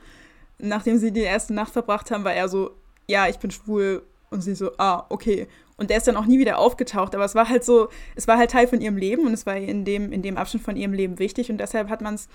Nachdem 0.58 0.98
sie 0.98 1.12
die 1.12 1.22
erste 1.22 1.54
Nacht 1.54 1.74
verbracht 1.74 2.12
haben, 2.12 2.24
war 2.24 2.34
er 2.34 2.48
so, 2.48 2.72
ja, 3.08 3.28
ich 3.28 3.40
bin 3.40 3.52
schwul. 3.52 4.04
Und 4.30 4.42
sie 4.42 4.56
so, 4.56 4.72
ah, 4.78 5.06
okay. 5.10 5.48
Und 5.82 5.90
der 5.90 5.98
ist 5.98 6.08
dann 6.08 6.16
auch 6.16 6.28
nie 6.28 6.38
wieder 6.38 6.60
aufgetaucht. 6.60 7.16
Aber 7.16 7.26
es 7.26 7.34
war 7.34 7.50
halt 7.50 7.64
so, 7.64 7.90
es 8.16 8.28
war 8.28 8.38
halt 8.38 8.52
Teil 8.52 8.68
von 8.68 8.82
ihrem 8.82 8.98
Leben 8.98 9.26
und 9.26 9.34
es 9.34 9.48
war 9.48 9.58
in 9.58 9.84
dem, 9.84 10.12
in 10.12 10.22
dem 10.22 10.38
Abschnitt 10.38 10.62
von 10.62 10.76
ihrem 10.76 10.94
Leben 10.94 11.18
wichtig. 11.18 11.50
Und 11.50 11.58
deshalb 11.58 11.90
hat 11.90 12.02
man 12.02 12.14
es 12.14 12.30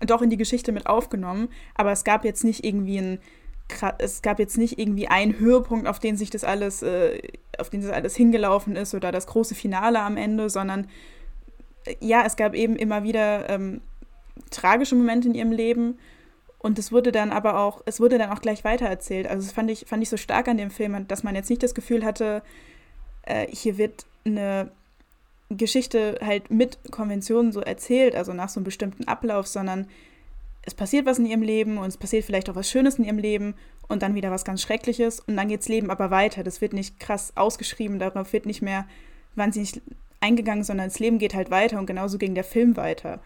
doch 0.00 0.20
in 0.20 0.30
die 0.30 0.36
Geschichte 0.36 0.72
mit 0.72 0.88
aufgenommen. 0.88 1.48
Aber 1.76 1.92
es 1.92 2.02
gab 2.02 2.24
jetzt 2.24 2.42
nicht 2.42 2.64
irgendwie 2.64 2.98
ein, 2.98 3.18
es 3.98 4.20
gab 4.20 4.40
jetzt 4.40 4.58
nicht 4.58 4.80
irgendwie 4.80 5.06
einen 5.06 5.38
Höhepunkt, 5.38 5.86
auf 5.86 6.00
den 6.00 6.16
sich 6.16 6.30
das 6.30 6.42
alles, 6.42 6.82
äh, 6.82 7.22
auf 7.56 7.70
den 7.70 7.82
das 7.82 7.92
alles 7.92 8.16
hingelaufen 8.16 8.74
ist 8.74 8.94
oder 8.94 9.12
das 9.12 9.28
große 9.28 9.54
Finale 9.54 10.00
am 10.00 10.16
Ende, 10.16 10.50
sondern 10.50 10.88
äh, 11.84 11.94
ja, 12.00 12.24
es 12.26 12.34
gab 12.34 12.52
eben 12.52 12.74
immer 12.74 13.04
wieder 13.04 13.48
ähm, 13.48 13.80
tragische 14.50 14.96
Momente 14.96 15.28
in 15.28 15.34
ihrem 15.34 15.52
Leben. 15.52 16.00
Und 16.58 16.80
es 16.80 16.90
wurde 16.90 17.12
dann 17.12 17.30
aber 17.30 17.60
auch, 17.60 17.80
es 17.86 18.00
wurde 18.00 18.18
dann 18.18 18.30
auch 18.30 18.40
gleich 18.40 18.64
weitererzählt. 18.64 19.28
Also 19.28 19.46
das 19.46 19.52
fand 19.52 19.70
ich, 19.70 19.84
fand 19.86 20.02
ich 20.02 20.08
so 20.08 20.16
stark 20.16 20.48
an 20.48 20.56
dem 20.56 20.72
Film, 20.72 21.06
dass 21.06 21.22
man 21.22 21.36
jetzt 21.36 21.48
nicht 21.48 21.62
das 21.62 21.76
Gefühl 21.76 22.04
hatte, 22.04 22.42
äh, 23.28 23.46
hier 23.50 23.78
wird 23.78 24.06
eine 24.24 24.70
Geschichte 25.50 26.18
halt 26.22 26.50
mit 26.50 26.78
Konventionen 26.90 27.52
so 27.52 27.60
erzählt, 27.60 28.14
also 28.14 28.32
nach 28.32 28.48
so 28.48 28.58
einem 28.58 28.64
bestimmten 28.64 29.04
Ablauf, 29.04 29.46
sondern 29.46 29.86
es 30.62 30.74
passiert 30.74 31.06
was 31.06 31.18
in 31.18 31.26
ihrem 31.26 31.42
Leben 31.42 31.78
und 31.78 31.86
es 31.86 31.96
passiert 31.96 32.24
vielleicht 32.24 32.50
auch 32.50 32.56
was 32.56 32.68
Schönes 32.68 32.98
in 32.98 33.04
ihrem 33.04 33.18
Leben 33.18 33.54
und 33.88 34.02
dann 34.02 34.14
wieder 34.14 34.30
was 34.30 34.44
ganz 34.44 34.60
Schreckliches 34.60 35.20
und 35.20 35.36
dann 35.36 35.48
geht 35.48 35.60
das 35.60 35.68
Leben 35.68 35.90
aber 35.90 36.10
weiter. 36.10 36.42
Das 36.42 36.60
wird 36.60 36.74
nicht 36.74 37.00
krass 37.00 37.32
ausgeschrieben, 37.36 37.98
darauf 37.98 38.32
wird 38.32 38.44
nicht 38.44 38.60
mehr 38.60 38.86
wahnsinnig 39.34 39.80
eingegangen, 40.20 40.64
sondern 40.64 40.88
das 40.88 40.98
Leben 40.98 41.18
geht 41.18 41.34
halt 41.34 41.50
weiter 41.50 41.78
und 41.78 41.86
genauso 41.86 42.18
ging 42.18 42.34
der 42.34 42.44
Film 42.44 42.76
weiter. 42.76 43.20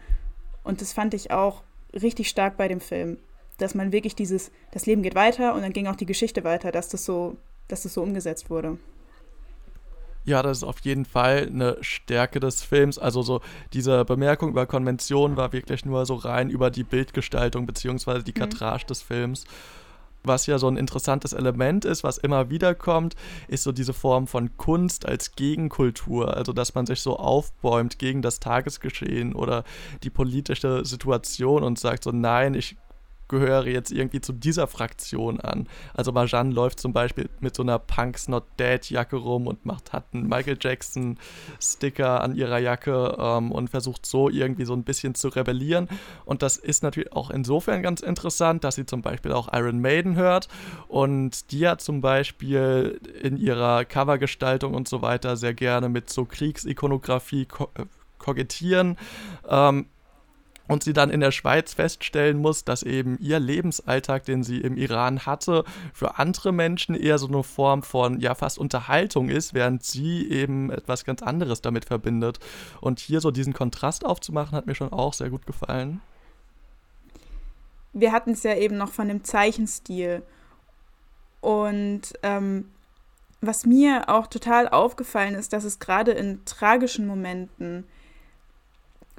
Und 0.63 0.79
das 0.79 0.93
fand 0.93 1.13
ich 1.13 1.31
auch 1.31 1.63
richtig 1.93 2.29
stark 2.29 2.55
bei 2.55 2.69
dem 2.69 2.79
Film, 2.79 3.17
dass 3.57 3.75
man 3.75 3.91
wirklich 3.91 4.15
dieses, 4.15 4.51
das 4.71 4.85
Leben 4.85 5.03
geht 5.03 5.15
weiter 5.15 5.53
und 5.55 5.61
dann 5.61 5.73
ging 5.73 5.87
auch 5.87 5.97
die 5.97 6.05
Geschichte 6.05 6.43
weiter, 6.45 6.71
dass 6.71 6.87
das 6.87 7.03
so 7.03 7.35
dass 7.67 7.85
es 7.85 7.93
so 7.93 8.01
umgesetzt 8.01 8.49
wurde. 8.49 8.77
Ja, 10.25 10.41
das 10.41 10.59
ist 10.59 10.63
auf 10.63 10.79
jeden 10.81 11.05
Fall 11.05 11.47
eine 11.49 11.77
Stärke 11.81 12.39
des 12.39 12.63
Films. 12.63 12.97
Also 12.97 13.23
so 13.23 13.41
diese 13.73 14.05
Bemerkung 14.05 14.49
über 14.49 14.65
Konventionen 14.65 15.35
war 15.35 15.51
wirklich 15.51 15.85
nur 15.85 16.05
so 16.05 16.15
rein 16.15 16.49
über 16.49 16.69
die 16.69 16.83
Bildgestaltung 16.83 17.65
beziehungsweise 17.65 18.23
die. 18.23 18.33
Kadrage 18.33 18.83
mhm. 18.83 18.87
des 18.87 19.01
Films. 19.01 19.45
Was 20.25 20.45
ja 20.45 20.57
so 20.57 20.69
ein 20.69 20.77
interessantes 20.77 21.33
Element 21.33 21.83
ist, 21.83 22.05
was 22.05 22.17
immer 22.17 22.49
wieder 22.49 22.75
kommt, 22.75 23.15
ist 23.49 23.63
so 23.63 23.73
diese 23.73 23.93
Form 23.93 24.25
von 24.25 24.55
Kunst 24.55 25.05
als 25.05 25.35
Gegenkultur. 25.35 26.37
Also, 26.37 26.53
dass 26.53 26.75
man 26.75 26.85
sich 26.85 27.01
so 27.01 27.17
aufbäumt 27.17 27.99
gegen 27.99 28.21
das 28.21 28.39
Tagesgeschehen 28.39 29.35
oder 29.35 29.65
die 30.03 30.09
politische 30.09 30.85
Situation 30.85 31.63
und 31.63 31.77
sagt 31.77 32.05
so, 32.05 32.11
nein, 32.11 32.53
ich 32.53 32.77
gehöre 33.27 33.67
jetzt 33.67 33.91
irgendwie 33.91 34.21
zu 34.21 34.33
dieser 34.33 34.67
Fraktion 34.67 35.39
an. 35.39 35.67
Also 35.93 36.11
Marjan 36.11 36.51
läuft 36.51 36.79
zum 36.79 36.93
Beispiel 36.93 37.29
mit 37.39 37.55
so 37.55 37.63
einer 37.63 37.79
Punks 37.79 38.27
Not 38.27 38.45
Dead 38.59 38.89
Jacke 38.89 39.15
rum 39.15 39.47
und 39.47 39.65
macht, 39.65 39.93
hat 39.93 40.05
einen 40.13 40.27
Michael 40.27 40.57
Jackson 40.59 41.17
Sticker 41.61 42.21
an 42.21 42.35
ihrer 42.35 42.59
Jacke 42.59 43.15
ähm, 43.19 43.51
und 43.51 43.69
versucht 43.69 44.05
so 44.05 44.29
irgendwie 44.29 44.65
so 44.65 44.73
ein 44.73 44.83
bisschen 44.83 45.15
zu 45.15 45.29
rebellieren. 45.29 45.87
Und 46.25 46.41
das 46.41 46.57
ist 46.57 46.83
natürlich 46.83 47.13
auch 47.13 47.29
insofern 47.29 47.81
ganz 47.81 48.01
interessant, 48.01 48.63
dass 48.63 48.75
sie 48.75 48.85
zum 48.85 49.01
Beispiel 49.01 49.31
auch 49.31 49.51
Iron 49.53 49.79
Maiden 49.79 50.15
hört 50.15 50.47
und 50.87 51.51
die 51.51 51.67
hat 51.67 51.81
zum 51.81 52.01
Beispiel 52.01 52.99
in 53.21 53.37
ihrer 53.37 53.85
Covergestaltung 53.85 54.73
und 54.73 54.87
so 54.87 55.01
weiter 55.01 55.37
sehr 55.37 55.53
gerne 55.53 55.89
mit 55.89 56.09
so 56.09 56.25
Kriegsikonografie 56.25 57.45
ko 57.45 57.69
äh, 57.75 57.85
kogetieren. 58.19 58.97
Ähm, 59.47 59.87
und 60.67 60.83
sie 60.83 60.93
dann 60.93 61.09
in 61.09 61.19
der 61.19 61.31
Schweiz 61.31 61.73
feststellen 61.73 62.37
muss, 62.37 62.63
dass 62.63 62.83
eben 62.83 63.17
ihr 63.19 63.39
Lebensalltag, 63.39 64.25
den 64.25 64.43
sie 64.43 64.61
im 64.61 64.77
Iran 64.77 65.25
hatte, 65.25 65.63
für 65.93 66.17
andere 66.19 66.51
Menschen 66.51 66.95
eher 66.95 67.17
so 67.17 67.27
eine 67.27 67.43
Form 67.43 67.83
von 67.83 68.19
ja 68.19 68.33
fast 68.35 68.57
Unterhaltung 68.57 69.29
ist, 69.29 69.53
während 69.53 69.83
sie 69.83 70.29
eben 70.29 70.71
etwas 70.71 71.03
ganz 71.03 71.21
anderes 71.21 71.61
damit 71.61 71.85
verbindet. 71.85 72.39
Und 72.79 72.99
hier 72.99 73.19
so 73.19 73.31
diesen 73.31 73.53
Kontrast 73.53 74.05
aufzumachen, 74.05 74.55
hat 74.55 74.65
mir 74.65 74.75
schon 74.75 74.93
auch 74.93 75.13
sehr 75.13 75.29
gut 75.29 75.45
gefallen. 75.45 76.01
Wir 77.91 78.11
hatten 78.11 78.31
es 78.31 78.43
ja 78.43 78.55
eben 78.55 78.77
noch 78.77 78.91
von 78.91 79.07
dem 79.07 79.23
Zeichenstil. 79.23 80.23
Und 81.41 82.13
ähm, 82.23 82.69
was 83.41 83.65
mir 83.65 84.07
auch 84.07 84.27
total 84.27 84.69
aufgefallen 84.69 85.35
ist, 85.35 85.51
dass 85.51 85.65
es 85.65 85.79
gerade 85.79 86.11
in 86.11 86.45
tragischen 86.45 87.05
Momenten 87.05 87.83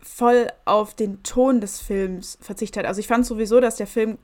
voll 0.05 0.49
auf 0.67 0.95
den 0.95 1.23
Ton 1.23 1.61
des 1.61 1.81
Films 1.81 2.39
verzichtet 2.41 2.85
hat. 2.85 2.87
Also 2.87 3.01
ich 3.01 3.07
fand 3.07 3.25
sowieso, 3.25 3.61
dass 3.61 3.77
der 3.77 3.87
Film 3.87 4.19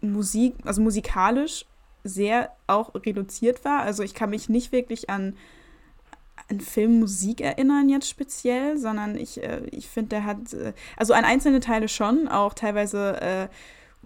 Musik, 0.00 0.54
also 0.64 0.80
musikalisch 0.80 1.66
sehr 2.04 2.52
auch 2.66 2.94
reduziert 2.94 3.64
war. 3.64 3.82
Also 3.82 4.02
ich 4.02 4.14
kann 4.14 4.30
mich 4.30 4.48
nicht 4.48 4.70
wirklich 4.70 5.10
an, 5.10 5.36
an 6.48 6.60
Filmmusik 6.60 7.40
erinnern 7.40 7.88
jetzt 7.88 8.08
speziell, 8.08 8.78
sondern 8.78 9.16
ich, 9.16 9.42
äh, 9.42 9.66
ich 9.70 9.88
finde, 9.88 10.10
der 10.10 10.24
hat, 10.24 10.52
äh, 10.52 10.72
also 10.96 11.14
an 11.14 11.24
einzelne 11.24 11.60
Teile 11.60 11.88
schon, 11.88 12.28
auch 12.28 12.54
teilweise 12.54 13.20
äh, 13.20 13.48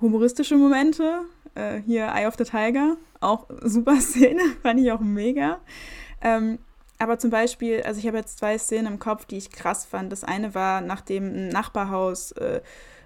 humoristische 0.00 0.56
Momente. 0.56 1.22
Äh, 1.54 1.80
hier 1.82 2.06
Eye 2.14 2.26
of 2.26 2.36
the 2.38 2.44
Tiger, 2.44 2.96
auch 3.20 3.46
super 3.62 3.96
Szene, 4.00 4.40
fand 4.62 4.80
ich 4.80 4.90
auch 4.92 5.00
mega. 5.00 5.60
Ähm, 6.22 6.58
aber 7.00 7.18
zum 7.18 7.30
Beispiel, 7.30 7.82
also 7.82 7.98
ich 7.98 8.06
habe 8.06 8.18
jetzt 8.18 8.38
zwei 8.38 8.58
Szenen 8.58 8.92
im 8.92 8.98
Kopf, 8.98 9.24
die 9.24 9.38
ich 9.38 9.50
krass 9.50 9.86
fand. 9.86 10.12
Das 10.12 10.22
eine 10.22 10.54
war, 10.54 10.82
nachdem 10.82 11.24
ein 11.24 11.48
Nachbarhaus 11.48 12.32
äh, 12.32 12.60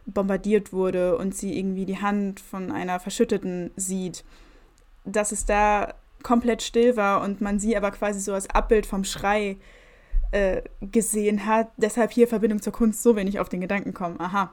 bombardiert 0.04 0.72
wurde 0.72 1.16
und 1.16 1.34
sie 1.34 1.56
irgendwie 1.56 1.86
die 1.86 2.00
Hand 2.00 2.40
von 2.40 2.72
einer 2.72 2.98
Verschütteten 2.98 3.70
sieht, 3.76 4.24
dass 5.04 5.30
es 5.30 5.46
da 5.46 5.94
komplett 6.24 6.62
still 6.62 6.96
war 6.96 7.22
und 7.22 7.40
man 7.40 7.60
sie 7.60 7.76
aber 7.76 7.92
quasi 7.92 8.18
so 8.18 8.34
als 8.34 8.50
Abbild 8.50 8.84
vom 8.84 9.04
Schrei 9.04 9.58
äh, 10.32 10.62
gesehen 10.80 11.46
hat. 11.46 11.68
Deshalb 11.76 12.10
hier 12.10 12.26
Verbindung 12.26 12.60
zur 12.60 12.72
Kunst 12.72 13.00
so 13.00 13.14
wenig 13.14 13.38
auf 13.38 13.48
den 13.48 13.60
Gedanken 13.60 13.94
kommen. 13.94 14.20
Aha. 14.20 14.52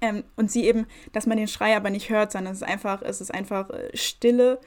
Ähm, 0.00 0.24
und 0.36 0.50
sie 0.50 0.64
eben, 0.64 0.86
dass 1.12 1.26
man 1.26 1.36
den 1.36 1.48
Schrei 1.48 1.76
aber 1.76 1.90
nicht 1.90 2.08
hört, 2.08 2.32
sondern 2.32 2.54
es 2.54 2.62
ist 2.62 2.68
einfach, 2.68 3.02
es 3.02 3.20
ist 3.20 3.34
einfach 3.34 3.68
äh, 3.68 3.94
Stille 3.94 4.58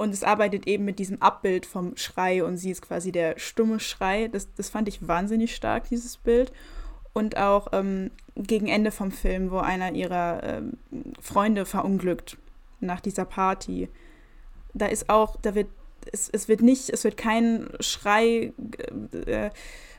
und 0.00 0.14
es 0.14 0.24
arbeitet 0.24 0.66
eben 0.66 0.86
mit 0.86 0.98
diesem 0.98 1.20
Abbild 1.20 1.66
vom 1.66 1.94
Schrei 1.94 2.42
und 2.42 2.56
sie 2.56 2.70
ist 2.70 2.80
quasi 2.80 3.12
der 3.12 3.38
stumme 3.38 3.80
Schrei. 3.80 4.28
Das, 4.28 4.48
das 4.54 4.70
fand 4.70 4.88
ich 4.88 5.06
wahnsinnig 5.06 5.54
stark, 5.54 5.90
dieses 5.90 6.16
Bild. 6.16 6.52
Und 7.12 7.36
auch 7.36 7.68
ähm, 7.72 8.10
gegen 8.34 8.66
Ende 8.66 8.92
vom 8.92 9.10
Film, 9.10 9.50
wo 9.50 9.58
einer 9.58 9.92
ihrer 9.92 10.42
ähm, 10.42 10.78
Freunde 11.20 11.66
verunglückt 11.66 12.38
nach 12.80 13.00
dieser 13.00 13.26
Party. 13.26 13.90
Da 14.72 14.86
ist 14.86 15.10
auch, 15.10 15.36
da 15.36 15.54
wird, 15.54 15.68
es, 16.10 16.30
es 16.30 16.48
wird 16.48 16.62
nicht, 16.62 16.88
es 16.88 17.04
wird 17.04 17.18
kein 17.18 17.68
Schrei, 17.80 18.54
äh, 19.26 19.50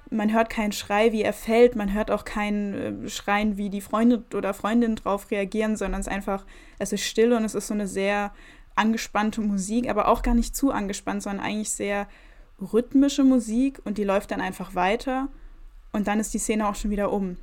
man 0.10 0.34
hört 0.34 0.50
keinen 0.50 0.72
Schrei, 0.72 1.12
wie 1.12 1.22
er 1.22 1.34
fällt, 1.34 1.76
man 1.76 1.94
hört 1.94 2.10
auch 2.10 2.26
kein 2.26 3.06
äh, 3.06 3.08
Schreien, 3.10 3.58
wie 3.58 3.70
die 3.70 3.82
Freunde 3.82 4.24
oder 4.34 4.56
Freundinnen 4.56 4.96
drauf 4.96 5.30
reagieren, 5.30 5.78
sondern 5.78 6.02
es 6.02 6.08
ist 6.08 6.14
einfach, 6.14 6.44
es 6.80 6.92
ist 6.92 7.04
still 7.04 7.34
und 7.34 7.46
es 7.46 7.54
ist 7.54 7.68
so 7.68 7.76
eine 7.76 7.86
sehr 7.86 8.34
angespannte 8.76 9.42
Musik, 9.42 9.90
aber 9.90 10.08
auch 10.08 10.22
gar 10.22 10.36
nicht 10.36 10.56
zu 10.56 10.72
angespannt, 10.72 11.24
sondern 11.24 11.46
eigentlich 11.46 11.72
sehr 11.72 12.08
rhythmische 12.62 13.24
Musik 13.24 13.82
und 13.84 13.98
die 13.98 14.04
läuft 14.04 14.32
dann 14.32 14.42
einfach 14.42 14.76
weiter 14.76 15.30
und 15.92 16.08
dann 16.08 16.20
ist 16.20 16.34
die 16.34 16.40
Szene 16.40 16.68
auch 16.68 16.76
schon 16.76 16.92
wieder 16.92 17.12
um. 17.12 17.38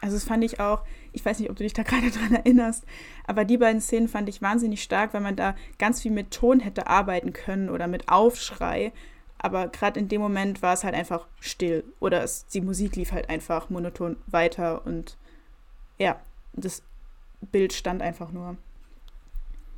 Also 0.00 0.16
das 0.16 0.24
fand 0.24 0.42
ich 0.42 0.58
auch, 0.58 0.82
ich 1.12 1.24
weiß 1.24 1.38
nicht, 1.38 1.50
ob 1.50 1.56
du 1.56 1.62
dich 1.62 1.72
da 1.72 1.82
gerade 1.84 2.10
dran 2.10 2.34
erinnerst, 2.34 2.84
aber 3.26 3.44
die 3.44 3.58
beiden 3.58 3.80
Szenen 3.80 4.08
fand 4.08 4.28
ich 4.28 4.42
wahnsinnig 4.42 4.82
stark, 4.82 5.14
weil 5.14 5.20
man 5.20 5.36
da 5.36 5.54
ganz 5.78 6.02
viel 6.02 6.10
mit 6.10 6.30
Ton 6.30 6.60
hätte 6.60 6.86
arbeiten 6.86 7.32
können 7.32 7.70
oder 7.70 7.86
mit 7.86 8.08
Aufschrei. 8.08 8.92
Aber 9.38 9.68
gerade 9.68 9.98
in 9.98 10.08
dem 10.08 10.20
Moment 10.20 10.62
war 10.62 10.74
es 10.74 10.84
halt 10.84 10.94
einfach 10.94 11.26
still 11.40 11.84
oder 11.98 12.22
es, 12.22 12.46
die 12.46 12.60
Musik 12.60 12.94
lief 12.94 13.10
halt 13.10 13.28
einfach 13.28 13.70
monoton 13.70 14.16
weiter 14.28 14.86
und 14.86 15.16
ja, 15.98 16.20
das 16.52 16.82
Bild 17.40 17.72
stand 17.72 18.02
einfach 18.02 18.30
nur 18.30 18.56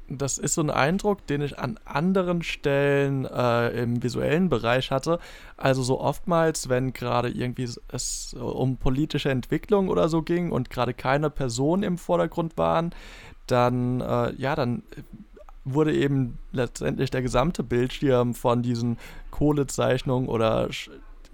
das 0.08 0.38
ist 0.38 0.54
so 0.54 0.62
ein 0.62 0.70
Eindruck, 0.70 1.26
den 1.26 1.40
ich 1.40 1.58
an 1.58 1.78
anderen 1.84 2.42
Stellen 2.42 3.24
äh, 3.24 3.68
im 3.82 4.02
visuellen 4.02 4.48
Bereich 4.48 4.90
hatte. 4.90 5.18
Also 5.56 5.82
so 5.82 6.00
oftmals, 6.00 6.68
wenn 6.68 6.92
gerade 6.92 7.30
irgendwie 7.30 7.68
es 7.88 8.34
um 8.34 8.76
politische 8.76 9.30
Entwicklung 9.30 9.88
oder 9.88 10.08
so 10.08 10.22
ging 10.22 10.52
und 10.52 10.70
gerade 10.70 10.94
keine 10.94 11.30
Personen 11.30 11.82
im 11.82 11.98
Vordergrund 11.98 12.56
waren, 12.58 12.94
dann 13.46 14.00
äh, 14.00 14.34
ja, 14.34 14.54
dann 14.54 14.82
wurde 15.64 15.94
eben 15.94 16.38
letztendlich 16.52 17.10
der 17.10 17.22
gesamte 17.22 17.62
Bildschirm 17.62 18.34
von 18.34 18.62
diesen 18.62 18.98
Kohlezeichnungen 19.30 20.28
oder 20.28 20.68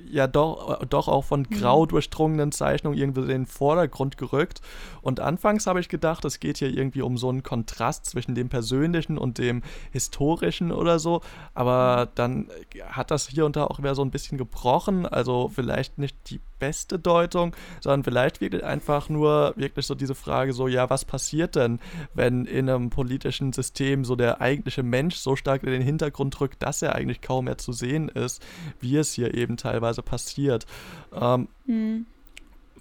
ja 0.09 0.27
doch, 0.27 0.85
doch 0.87 1.09
auch 1.09 1.25
von 1.25 1.47
mhm. 1.49 1.55
grau 1.55 1.87
durchdrungenen 1.87 2.53
Zeichnungen 2.53 2.99
irgendwie 2.99 3.23
in 3.23 3.29
den 3.29 3.47
Vordergrund 3.47 4.17
gerückt. 4.17 4.61
Und 5.03 5.21
anfangs 5.21 5.67
habe 5.67 5.81
ich 5.81 5.89
gedacht, 5.89 6.25
es 6.25 6.41
geht 6.41 6.59
hier 6.59 6.71
irgendwie 6.71 7.03
um 7.03 7.17
so 7.17 7.29
einen 7.29 7.43
Kontrast 7.43 8.07
zwischen 8.07 8.35
dem 8.35 8.49
Persönlichen 8.49 9.19
und 9.19 9.39
dem 9.39 9.63
Historischen 9.93 10.73
oder 10.73 10.99
so. 10.99 11.21
Aber 11.55 12.07
mhm. 12.07 12.11
dann 12.15 12.49
hat 12.89 13.11
das 13.11 13.29
hier 13.29 13.47
und 13.47 13.57
da 13.57 13.65
auch 13.65 13.79
wieder 13.79 13.95
so 13.95 14.03
ein 14.03 14.11
bisschen 14.11 14.39
gebrochen. 14.39 15.07
Also 15.07 15.51
vielleicht 15.55 15.99
nicht 15.99 16.17
die 16.31 16.41
beste 16.61 17.01
Deutung, 17.01 17.57
sondern 17.81 18.05
vielleicht 18.05 18.41
wirklich 18.41 18.63
einfach 18.63 19.09
nur 19.09 19.55
wirklich 19.57 19.87
so 19.87 19.97
diese 19.97 20.15
Frage 20.15 20.53
so, 20.53 20.69
ja, 20.69 20.89
was 20.89 21.05
passiert 21.05 21.57
denn, 21.57 21.81
wenn 22.15 22.45
in 22.45 22.71
einem 22.71 22.91
politischen 22.91 23.53
System 23.53 24.05
so 24.05 24.15
der 24.15 24.41
eigentliche 24.41 24.85
Mensch 24.85 25.17
so 25.17 25.35
stark 25.35 25.65
in 25.65 25.73
den 25.73 25.83
Hintergrund 25.83 26.41
rückt, 26.41 26.63
dass 26.63 26.81
er 26.81 26.95
eigentlich 26.95 27.23
kaum 27.23 27.47
mehr 27.47 27.59
zu 27.59 27.73
sehen 27.73 28.09
ist, 28.09 28.41
wie 28.79 28.97
es 28.97 29.13
hier 29.13 29.35
eben 29.35 29.57
teilweise 29.57 29.81
teilweise 29.81 30.03
passiert. 30.03 30.67
Ähm, 31.13 31.49
mhm. 31.67 32.07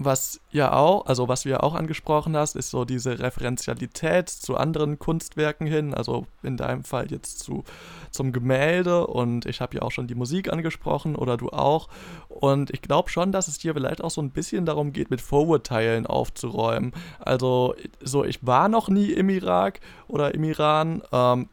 Was 0.02 0.40
ja 0.50 0.72
auch, 0.72 1.08
also 1.08 1.28
was 1.28 1.44
ja 1.44 1.60
auch 1.60 1.76
angesprochen 1.76 2.38
hast, 2.38 2.56
ist 2.56 2.70
so 2.70 2.86
diese 2.86 3.20
Referenzialität 3.20 4.30
zu 4.30 4.56
anderen 4.56 4.98
Kunstwerken 4.98 5.68
hin, 5.68 5.94
also 5.94 6.26
in 6.42 6.56
deinem 6.56 6.86
Fall 6.86 7.12
jetzt 7.12 7.40
zu, 7.40 7.66
zum 8.10 8.32
Gemälde 8.32 9.06
und 9.08 9.46
ich 9.46 9.60
habe 9.60 9.76
ja 9.76 9.82
auch 9.82 9.92
schon 9.92 10.08
die 10.08 10.16
Musik 10.16 10.54
angesprochen 10.54 11.18
oder 11.18 11.36
du 11.36 11.50
auch. 11.50 11.90
Und 12.30 12.72
ich 12.72 12.82
glaube 12.82 13.10
schon, 13.10 13.34
dass 13.34 13.50
es 13.50 13.58
dir 13.58 13.74
vielleicht 13.74 14.02
auch 14.02 14.10
so 14.10 14.22
ein 14.22 14.32
bisschen 14.32 14.66
darum 14.66 14.94
geht, 14.94 15.12
mit 15.12 15.20
Vorurteilen 15.20 16.08
aufzuräumen. 16.08 16.94
Also 17.20 17.76
so, 18.02 18.24
ich 18.24 18.48
war 18.48 18.70
noch 18.70 18.88
nie 18.88 19.12
im 19.12 19.28
Irak 19.28 19.82
oder 20.08 20.34
im 20.34 20.46
Iran 20.46 21.02
ähm, 21.12 21.50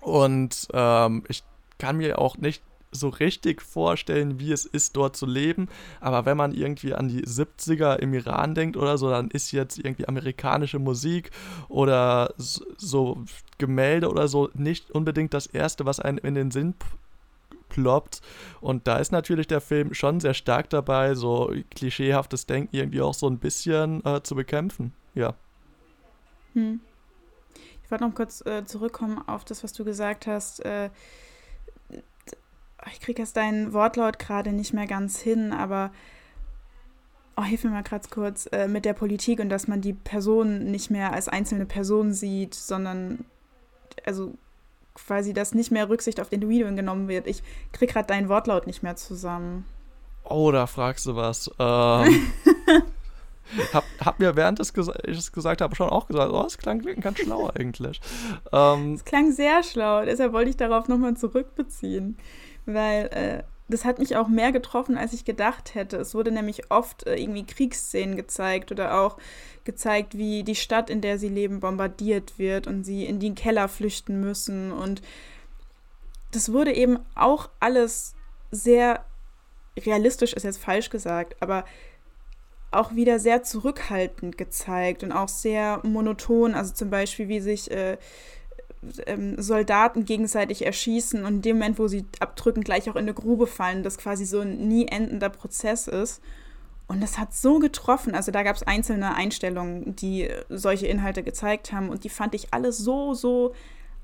und 0.00 0.68
ähm, 0.72 1.24
ich 1.28 1.42
kann 1.76 1.98
mir 1.98 2.18
auch 2.18 2.38
nicht 2.38 2.62
so 2.90 3.08
richtig 3.08 3.62
vorstellen, 3.62 4.40
wie 4.40 4.52
es 4.52 4.64
ist, 4.64 4.96
dort 4.96 5.16
zu 5.16 5.26
leben. 5.26 5.68
Aber 6.00 6.26
wenn 6.26 6.36
man 6.36 6.52
irgendwie 6.52 6.94
an 6.94 7.08
die 7.08 7.24
70er 7.24 7.96
im 7.96 8.14
Iran 8.14 8.54
denkt 8.54 8.76
oder 8.76 8.98
so, 8.98 9.10
dann 9.10 9.30
ist 9.30 9.52
jetzt 9.52 9.78
irgendwie 9.78 10.08
amerikanische 10.08 10.78
Musik 10.78 11.30
oder 11.68 12.32
so 12.36 13.24
Gemälde 13.58 14.08
oder 14.10 14.28
so 14.28 14.50
nicht 14.54 14.90
unbedingt 14.90 15.34
das 15.34 15.46
Erste, 15.46 15.84
was 15.86 16.00
einem 16.00 16.18
in 16.18 16.34
den 16.34 16.50
Sinn 16.50 16.74
ploppt. 17.68 18.20
Und 18.60 18.86
da 18.86 18.96
ist 18.98 19.12
natürlich 19.12 19.46
der 19.46 19.60
Film 19.60 19.94
schon 19.94 20.20
sehr 20.20 20.34
stark 20.34 20.70
dabei, 20.70 21.14
so 21.14 21.52
klischeehaftes 21.70 22.46
Denken 22.46 22.74
irgendwie 22.74 23.00
auch 23.00 23.14
so 23.14 23.28
ein 23.28 23.38
bisschen 23.38 24.04
äh, 24.04 24.22
zu 24.22 24.34
bekämpfen. 24.34 24.92
Ja. 25.14 25.34
Hm. 26.54 26.80
Ich 27.84 27.90
wollte 27.90 28.04
noch 28.04 28.14
kurz 28.14 28.44
äh, 28.44 28.64
zurückkommen 28.64 29.22
auf 29.26 29.44
das, 29.44 29.64
was 29.64 29.72
du 29.72 29.84
gesagt 29.84 30.26
hast. 30.26 30.64
Äh, 30.64 30.90
ich 32.92 33.00
kriege 33.00 33.22
jetzt 33.22 33.36
deinen 33.36 33.72
Wortlaut 33.72 34.18
gerade 34.18 34.52
nicht 34.52 34.72
mehr 34.72 34.86
ganz 34.86 35.20
hin, 35.20 35.52
aber 35.52 35.90
oh, 37.36 37.42
hilf 37.42 37.64
mir 37.64 37.70
mal 37.70 37.82
gerade 37.82 38.08
kurz 38.08 38.46
äh, 38.52 38.68
mit 38.68 38.84
der 38.84 38.94
Politik 38.94 39.40
und 39.40 39.48
dass 39.48 39.68
man 39.68 39.80
die 39.80 39.92
Person 39.92 40.70
nicht 40.70 40.90
mehr 40.90 41.12
als 41.12 41.28
einzelne 41.28 41.66
Person 41.66 42.12
sieht, 42.12 42.54
sondern 42.54 43.24
also 44.04 44.34
quasi, 44.94 45.32
dass 45.32 45.54
nicht 45.54 45.70
mehr 45.70 45.88
Rücksicht 45.88 46.20
auf 46.20 46.32
Individuen 46.32 46.76
genommen 46.76 47.08
wird. 47.08 47.26
Ich 47.26 47.42
kriege 47.72 47.92
gerade 47.92 48.08
deinen 48.08 48.28
Wortlaut 48.28 48.66
nicht 48.66 48.82
mehr 48.82 48.96
zusammen. 48.96 49.64
Oh, 50.24 50.50
da 50.50 50.66
fragst 50.66 51.06
du 51.06 51.16
was. 51.16 51.50
Ähm, 51.58 52.32
hab, 53.72 53.84
hab 54.00 54.18
mir 54.18 54.36
während 54.36 54.60
ich 54.60 54.68
es 54.68 55.32
gesagt 55.32 55.60
habe 55.60 55.74
schon 55.74 55.88
auch 55.88 56.06
gesagt, 56.06 56.32
oh, 56.32 56.44
es 56.44 56.58
klang 56.58 56.80
ganz 57.00 57.18
schlau 57.18 57.50
eigentlich. 57.54 58.00
Ähm, 58.52 58.94
es 58.94 59.04
klang 59.04 59.32
sehr 59.32 59.62
schlau, 59.62 60.04
deshalb 60.04 60.32
wollte 60.32 60.50
ich 60.50 60.56
darauf 60.56 60.88
nochmal 60.88 61.16
zurückbeziehen, 61.16 62.18
weil 62.74 63.06
äh, 63.06 63.42
das 63.68 63.84
hat 63.84 63.98
mich 63.98 64.16
auch 64.16 64.28
mehr 64.28 64.50
getroffen, 64.52 64.96
als 64.96 65.12
ich 65.12 65.24
gedacht 65.24 65.74
hätte. 65.74 65.98
Es 65.98 66.14
wurde 66.14 66.30
nämlich 66.30 66.70
oft 66.70 67.06
äh, 67.06 67.16
irgendwie 67.16 67.44
Kriegsszenen 67.44 68.16
gezeigt 68.16 68.72
oder 68.72 69.00
auch 69.00 69.18
gezeigt, 69.64 70.16
wie 70.16 70.42
die 70.42 70.54
Stadt, 70.54 70.88
in 70.88 71.00
der 71.00 71.18
sie 71.18 71.28
leben, 71.28 71.60
bombardiert 71.60 72.38
wird 72.38 72.66
und 72.66 72.84
sie 72.84 73.04
in 73.04 73.20
den 73.20 73.34
Keller 73.34 73.68
flüchten 73.68 74.20
müssen. 74.20 74.72
Und 74.72 75.02
das 76.32 76.52
wurde 76.52 76.72
eben 76.72 76.98
auch 77.14 77.50
alles 77.60 78.14
sehr 78.50 79.04
realistisch, 79.78 80.32
ist 80.32 80.44
jetzt 80.44 80.62
falsch 80.62 80.88
gesagt, 80.88 81.36
aber 81.40 81.64
auch 82.70 82.94
wieder 82.94 83.18
sehr 83.18 83.42
zurückhaltend 83.42 84.36
gezeigt 84.36 85.02
und 85.02 85.12
auch 85.12 85.28
sehr 85.28 85.80
monoton. 85.84 86.54
Also 86.54 86.74
zum 86.74 86.90
Beispiel, 86.90 87.28
wie 87.28 87.40
sich 87.40 87.70
äh, 87.70 87.98
ähm, 89.06 89.40
Soldaten 89.40 90.04
gegenseitig 90.04 90.64
erschießen 90.64 91.24
und 91.24 91.34
in 91.34 91.42
dem 91.42 91.58
Moment, 91.58 91.78
wo 91.78 91.88
sie 91.88 92.04
abdrücken, 92.20 92.62
gleich 92.62 92.88
auch 92.88 92.96
in 92.96 93.02
eine 93.02 93.14
Grube 93.14 93.46
fallen, 93.46 93.82
das 93.82 93.98
quasi 93.98 94.24
so 94.24 94.40
ein 94.40 94.68
nie 94.68 94.86
endender 94.86 95.28
Prozess 95.28 95.88
ist. 95.88 96.22
Und 96.86 97.02
das 97.02 97.18
hat 97.18 97.34
so 97.34 97.58
getroffen. 97.58 98.14
Also 98.14 98.32
da 98.32 98.42
gab 98.42 98.56
es 98.56 98.62
einzelne 98.62 99.14
Einstellungen, 99.14 99.94
die 99.94 100.28
solche 100.48 100.86
Inhalte 100.86 101.22
gezeigt 101.22 101.70
haben. 101.70 101.90
Und 101.90 102.04
die 102.04 102.08
fand 102.08 102.34
ich 102.34 102.54
alle 102.54 102.72
so, 102.72 103.12
so 103.12 103.54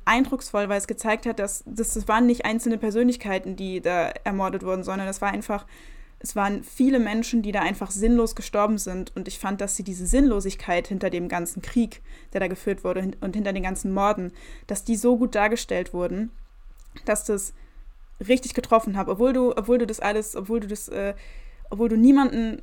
eindrucksvoll, 0.04 0.68
weil 0.68 0.78
es 0.78 0.86
gezeigt 0.86 1.24
hat, 1.24 1.38
dass, 1.38 1.64
dass 1.66 1.94
das 1.94 2.08
waren 2.08 2.26
nicht 2.26 2.44
einzelne 2.44 2.76
Persönlichkeiten, 2.76 3.56
die 3.56 3.80
da 3.80 4.08
ermordet 4.24 4.64
wurden, 4.64 4.84
sondern 4.84 5.08
es 5.08 5.22
war 5.22 5.30
einfach 5.30 5.64
es 6.24 6.34
waren 6.34 6.64
viele 6.64 6.98
Menschen, 7.00 7.42
die 7.42 7.52
da 7.52 7.60
einfach 7.60 7.90
sinnlos 7.90 8.34
gestorben 8.34 8.78
sind. 8.78 9.14
Und 9.14 9.28
ich 9.28 9.38
fand, 9.38 9.60
dass 9.60 9.76
sie 9.76 9.84
diese 9.84 10.06
Sinnlosigkeit 10.06 10.88
hinter 10.88 11.10
dem 11.10 11.28
ganzen 11.28 11.60
Krieg, 11.60 12.00
der 12.32 12.40
da 12.40 12.48
geführt 12.48 12.82
wurde 12.82 13.10
und 13.20 13.36
hinter 13.36 13.52
den 13.52 13.62
ganzen 13.62 13.92
Morden, 13.92 14.32
dass 14.66 14.84
die 14.84 14.96
so 14.96 15.18
gut 15.18 15.34
dargestellt 15.34 15.92
wurden, 15.92 16.32
dass 17.04 17.24
das 17.24 17.52
richtig 18.26 18.54
getroffen 18.54 18.96
hat. 18.96 19.08
Obwohl 19.08 19.34
du, 19.34 19.54
obwohl 19.54 19.76
du 19.76 19.86
das 19.86 20.00
alles, 20.00 20.34
obwohl 20.34 20.60
du 20.60 20.66
das, 20.66 20.88
äh, 20.88 21.12
obwohl 21.68 21.90
du 21.90 21.98
niemanden 21.98 22.62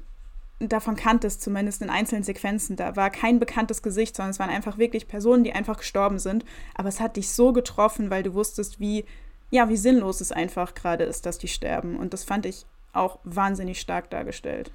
davon 0.58 0.96
kanntest, 0.96 1.44
zumindest 1.44 1.84
in 1.84 1.92
einzelnen 1.92 2.24
Sequenzen. 2.24 2.78
Da 2.78 2.96
war 2.96 3.12
kein 3.12 3.38
bekanntes 3.38 3.84
Gesicht, 3.84 4.16
sondern 4.16 4.32
es 4.32 4.40
waren 4.40 4.50
einfach 4.50 4.80
wirklich 4.80 5.08
Personen, 5.08 5.44
die 5.44 5.54
einfach 5.54 5.78
gestorben 5.78 6.18
sind. 6.18 6.46
Aber 6.74 6.90
es 6.90 7.00
hat 7.00 7.16
dich 7.16 7.30
so 7.30 7.54
getroffen, 7.54 8.10
weil 8.10 8.24
du 8.24 8.34
wusstest, 8.34 8.80
wie, 8.80 9.06
ja, 9.52 9.70
wie 9.70 9.78
sinnlos 9.78 10.20
es 10.20 10.32
einfach 10.32 10.74
gerade 10.74 11.04
ist, 11.04 11.28
dass 11.28 11.38
die 11.38 11.48
sterben. 11.48 11.98
Und 11.98 12.14
das 12.14 12.24
fand 12.24 12.48
ich 12.48 12.66
auch 12.94 13.20
wahnsinnig 13.24 13.80
stark 13.80 14.10
dargestellt. 14.10 14.72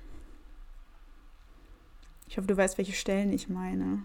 Ich 2.29 2.37
hoffe, 2.39 2.49
du 2.49 2.57
weißt, 2.57 2.79
welche 2.79 2.93
Stellen 2.93 3.33
ich 3.33 3.49
meine. 3.49 4.03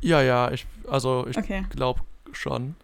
Ja, 0.00 0.22
ja, 0.22 0.50
ich, 0.50 0.66
also 0.88 1.26
ich 1.26 1.36
okay. 1.36 1.66
glaube 1.70 2.00
schon. 2.32 2.74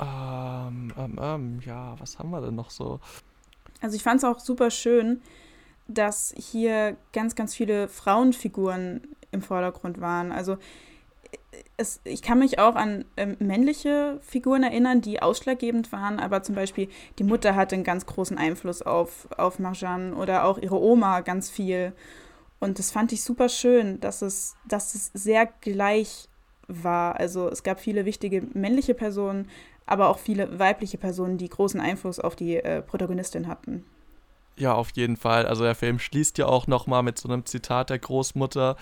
Ähm, 0.00 0.92
ähm, 0.96 1.18
ähm, 1.20 1.60
ja, 1.64 1.94
was 1.98 2.18
haben 2.18 2.30
wir 2.30 2.40
denn 2.40 2.54
noch 2.54 2.70
so? 2.70 3.00
Also 3.80 3.96
ich 3.96 4.02
fand 4.02 4.18
es 4.18 4.24
auch 4.24 4.40
super 4.40 4.70
schön, 4.70 5.20
dass 5.88 6.34
hier 6.36 6.96
ganz, 7.12 7.34
ganz 7.34 7.54
viele 7.54 7.88
Frauenfiguren 7.88 9.02
im 9.30 9.42
Vordergrund 9.42 10.00
waren. 10.00 10.32
Also 10.32 10.58
es, 11.76 12.00
ich 12.04 12.22
kann 12.22 12.38
mich 12.38 12.58
auch 12.58 12.76
an 12.76 13.04
ähm, 13.16 13.36
männliche 13.38 14.18
Figuren 14.22 14.62
erinnern, 14.62 15.00
die 15.00 15.22
ausschlaggebend 15.22 15.92
waren, 15.92 16.20
aber 16.20 16.42
zum 16.42 16.54
Beispiel 16.54 16.88
die 17.18 17.24
Mutter 17.24 17.54
hatte 17.54 17.74
einen 17.74 17.84
ganz 17.84 18.06
großen 18.06 18.38
Einfluss 18.38 18.82
auf, 18.82 19.28
auf 19.36 19.58
Marjan 19.58 20.14
oder 20.14 20.44
auch 20.44 20.58
ihre 20.58 20.80
Oma 20.80 21.20
ganz 21.20 21.50
viel. 21.50 21.92
Und 22.60 22.78
das 22.78 22.90
fand 22.90 23.12
ich 23.12 23.22
super 23.22 23.48
schön, 23.48 24.00
dass 24.00 24.22
es, 24.22 24.56
dass 24.66 24.94
es 24.94 25.10
sehr 25.12 25.46
gleich 25.60 26.28
war. 26.68 27.16
Also 27.16 27.48
es 27.48 27.62
gab 27.62 27.80
viele 27.80 28.04
wichtige 28.04 28.42
männliche 28.54 28.94
Personen, 28.94 29.50
aber 29.86 30.08
auch 30.08 30.18
viele 30.18 30.58
weibliche 30.58 30.98
Personen, 30.98 31.36
die 31.36 31.48
großen 31.48 31.80
Einfluss 31.80 32.20
auf 32.20 32.36
die 32.36 32.56
äh, 32.56 32.82
Protagonistin 32.82 33.48
hatten. 33.48 33.84
Ja, 34.56 34.74
auf 34.74 34.90
jeden 34.94 35.16
Fall. 35.16 35.46
Also 35.46 35.64
der 35.64 35.74
Film 35.74 35.98
schließt 35.98 36.38
ja 36.38 36.46
auch 36.46 36.66
noch 36.66 36.86
mal 36.86 37.02
mit 37.02 37.18
so 37.18 37.28
einem 37.28 37.44
Zitat 37.44 37.90
der 37.90 37.98
Großmutter, 37.98 38.76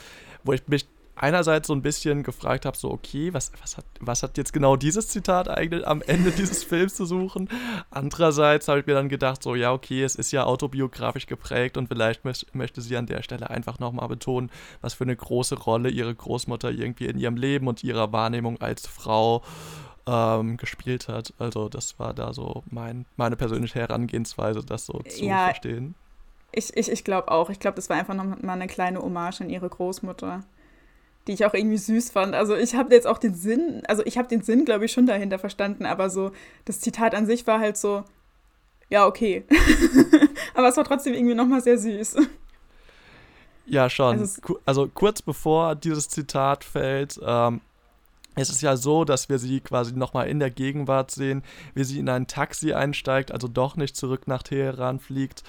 wo 0.44 0.52
ich 0.52 0.68
mich 0.68 0.86
einerseits 1.22 1.68
so 1.68 1.74
ein 1.74 1.82
bisschen 1.82 2.24
gefragt 2.24 2.66
habe, 2.66 2.76
so, 2.76 2.90
okay, 2.90 3.32
was, 3.32 3.52
was, 3.60 3.76
hat, 3.76 3.84
was 4.00 4.24
hat 4.24 4.36
jetzt 4.36 4.52
genau 4.52 4.74
dieses 4.74 5.06
Zitat 5.06 5.48
eigentlich 5.48 5.86
am 5.86 6.02
Ende 6.02 6.30
dieses 6.36 6.64
Films 6.64 6.94
zu 6.94 7.06
suchen? 7.06 7.48
Andererseits 7.90 8.66
habe 8.66 8.80
ich 8.80 8.86
mir 8.86 8.94
dann 8.94 9.08
gedacht, 9.08 9.40
so, 9.40 9.54
ja, 9.54 9.72
okay, 9.72 10.02
es 10.02 10.16
ist 10.16 10.32
ja 10.32 10.44
autobiografisch 10.44 11.26
geprägt 11.26 11.76
und 11.76 11.86
vielleicht 11.86 12.22
möchte 12.24 12.80
sie 12.80 12.96
an 12.96 13.06
der 13.06 13.22
Stelle 13.22 13.50
einfach 13.50 13.78
nochmal 13.78 14.08
betonen, 14.08 14.50
was 14.80 14.94
für 14.94 15.04
eine 15.04 15.14
große 15.14 15.56
Rolle 15.60 15.90
ihre 15.90 16.12
Großmutter 16.12 16.72
irgendwie 16.72 17.06
in 17.06 17.18
ihrem 17.18 17.36
Leben 17.36 17.68
und 17.68 17.84
ihrer 17.84 18.12
Wahrnehmung 18.12 18.60
als 18.60 18.88
Frau 18.88 19.42
ähm, 20.06 20.56
gespielt 20.56 21.06
hat. 21.06 21.34
Also 21.38 21.68
das 21.68 22.00
war 22.00 22.14
da 22.14 22.32
so 22.32 22.64
mein, 22.68 23.06
meine 23.14 23.36
persönliche 23.36 23.78
Herangehensweise, 23.78 24.64
das 24.64 24.86
so 24.86 24.98
zu 25.08 25.24
ja, 25.24 25.44
verstehen. 25.44 25.94
Ich, 26.50 26.76
ich, 26.76 26.90
ich 26.90 27.04
glaube 27.04 27.30
auch. 27.30 27.48
Ich 27.48 27.60
glaube, 27.60 27.76
das 27.76 27.88
war 27.88 27.96
einfach 27.96 28.14
nochmal 28.14 28.56
eine 28.56 28.66
kleine 28.66 29.00
Hommage 29.00 29.40
an 29.40 29.50
ihre 29.50 29.68
Großmutter 29.68 30.42
die 31.26 31.32
ich 31.32 31.44
auch 31.44 31.54
irgendwie 31.54 31.78
süß 31.78 32.10
fand. 32.10 32.34
Also 32.34 32.56
ich 32.56 32.74
habe 32.74 32.94
jetzt 32.94 33.06
auch 33.06 33.18
den 33.18 33.34
Sinn, 33.34 33.82
also 33.86 34.02
ich 34.04 34.18
habe 34.18 34.28
den 34.28 34.42
Sinn, 34.42 34.64
glaube 34.64 34.84
ich, 34.84 34.92
schon 34.92 35.06
dahinter 35.06 35.38
verstanden, 35.38 35.86
aber 35.86 36.10
so 36.10 36.32
das 36.64 36.80
Zitat 36.80 37.14
an 37.14 37.26
sich 37.26 37.46
war 37.46 37.60
halt 37.60 37.76
so, 37.76 38.04
ja, 38.88 39.06
okay. 39.06 39.44
aber 40.54 40.68
es 40.68 40.76
war 40.76 40.84
trotzdem 40.84 41.14
irgendwie 41.14 41.34
nochmal 41.34 41.62
sehr 41.62 41.78
süß. 41.78 42.16
Ja, 43.66 43.88
schon. 43.88 44.18
Also, 44.18 44.60
also, 44.66 44.88
kurz 44.92 45.22
bevor 45.22 45.76
dieses 45.76 46.08
Zitat 46.08 46.64
fällt, 46.64 47.18
ähm, 47.24 47.60
es 48.34 48.48
ist 48.48 48.62
ja 48.62 48.76
so, 48.76 49.04
dass 49.04 49.28
wir 49.28 49.38
sie 49.38 49.60
quasi 49.60 49.92
nochmal 49.92 50.28
in 50.28 50.38
der 50.38 50.50
Gegenwart 50.50 51.10
sehen, 51.10 51.42
wie 51.74 51.84
sie 51.84 51.98
in 51.98 52.08
ein 52.08 52.26
Taxi 52.26 52.72
einsteigt, 52.72 53.30
also 53.30 53.46
doch 53.46 53.76
nicht 53.76 53.94
zurück 53.94 54.26
nach 54.26 54.42
Teheran 54.42 55.00
fliegt 55.00 55.42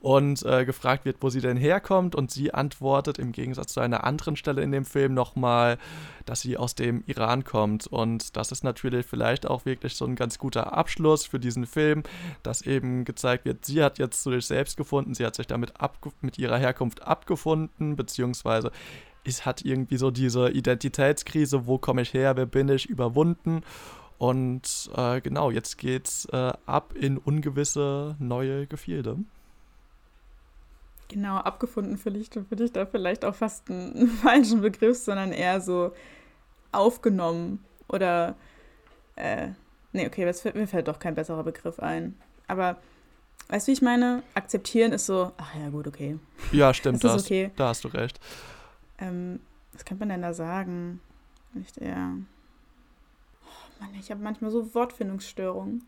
und 0.00 0.44
äh, 0.44 0.66
gefragt 0.66 1.06
wird, 1.06 1.16
wo 1.20 1.30
sie 1.30 1.40
denn 1.40 1.56
herkommt 1.56 2.14
und 2.14 2.30
sie 2.30 2.52
antwortet 2.52 3.18
im 3.18 3.32
Gegensatz 3.32 3.72
zu 3.72 3.80
einer 3.80 4.04
anderen 4.04 4.36
Stelle 4.36 4.62
in 4.62 4.70
dem 4.70 4.84
Film 4.84 5.14
nochmal, 5.14 5.78
dass 6.26 6.42
sie 6.42 6.58
aus 6.58 6.74
dem 6.74 7.02
Iran 7.06 7.42
kommt. 7.42 7.86
Und 7.86 8.36
das 8.36 8.52
ist 8.52 8.64
natürlich 8.64 9.06
vielleicht 9.06 9.46
auch 9.46 9.64
wirklich 9.64 9.96
so 9.96 10.04
ein 10.04 10.14
ganz 10.14 10.38
guter 10.38 10.74
Abschluss 10.74 11.24
für 11.24 11.40
diesen 11.40 11.66
Film, 11.66 12.02
dass 12.42 12.62
eben 12.62 13.06
gezeigt 13.06 13.46
wird, 13.46 13.64
sie 13.64 13.82
hat 13.82 13.98
jetzt 13.98 14.22
zu 14.22 14.30
sich 14.30 14.44
selbst 14.44 14.76
gefunden, 14.76 15.14
sie 15.14 15.24
hat 15.24 15.36
sich 15.36 15.46
damit 15.46 15.72
mit 16.20 16.38
ihrer 16.38 16.58
Herkunft 16.58 17.02
abgefunden, 17.02 17.96
beziehungsweise 17.96 18.72
es 19.26 19.46
hat 19.46 19.64
irgendwie 19.64 19.96
so 19.96 20.10
diese 20.10 20.50
Identitätskrise, 20.50 21.66
wo 21.66 21.78
komme 21.78 22.02
ich 22.02 22.14
her, 22.14 22.36
wer 22.36 22.46
bin 22.46 22.68
ich, 22.68 22.88
überwunden. 22.88 23.62
Und 24.18 24.90
äh, 24.96 25.20
genau, 25.20 25.50
jetzt 25.50 25.76
geht's 25.78 26.26
äh, 26.32 26.52
ab 26.64 26.94
in 26.94 27.18
ungewisse 27.18 28.16
neue 28.18 28.66
Gefilde. 28.66 29.18
Genau, 31.08 31.36
abgefunden 31.36 31.98
finde 31.98 32.20
ich, 32.20 32.30
find 32.30 32.60
ich 32.60 32.72
da 32.72 32.86
vielleicht 32.86 33.24
auch 33.24 33.34
fast 33.34 33.70
einen 33.70 34.08
falschen 34.22 34.60
Begriff, 34.60 34.96
sondern 34.98 35.32
eher 35.32 35.60
so 35.60 35.92
aufgenommen 36.72 37.64
oder 37.88 38.34
äh, 39.16 39.48
nee, 39.92 40.06
okay, 40.06 40.24
das, 40.24 40.44
mir 40.44 40.66
fällt 40.66 40.88
doch 40.88 40.98
kein 40.98 41.14
besserer 41.14 41.44
Begriff 41.44 41.78
ein. 41.78 42.16
Aber 42.48 42.76
weißt 43.48 43.66
du, 43.66 43.70
wie 43.70 43.74
ich 43.74 43.82
meine? 43.82 44.22
Akzeptieren 44.34 44.92
ist 44.92 45.06
so, 45.06 45.32
ach 45.36 45.54
ja, 45.54 45.68
gut, 45.68 45.86
okay. 45.86 46.18
Ja, 46.52 46.74
stimmt, 46.74 47.04
das, 47.04 47.24
okay. 47.24 47.50
da 47.56 47.68
hast 47.68 47.84
du 47.84 47.88
recht. 47.88 48.18
Ähm, 48.98 49.40
was 49.72 49.84
könnte 49.84 50.00
man 50.00 50.08
denn 50.10 50.22
da 50.22 50.32
sagen? 50.32 51.00
Nicht 51.52 51.78
eher. 51.78 52.12
Oh 53.42 53.80
Mann, 53.84 53.94
ich 53.98 54.10
habe 54.10 54.22
manchmal 54.22 54.50
so 54.50 54.74
Wortfindungsstörungen. 54.74 55.84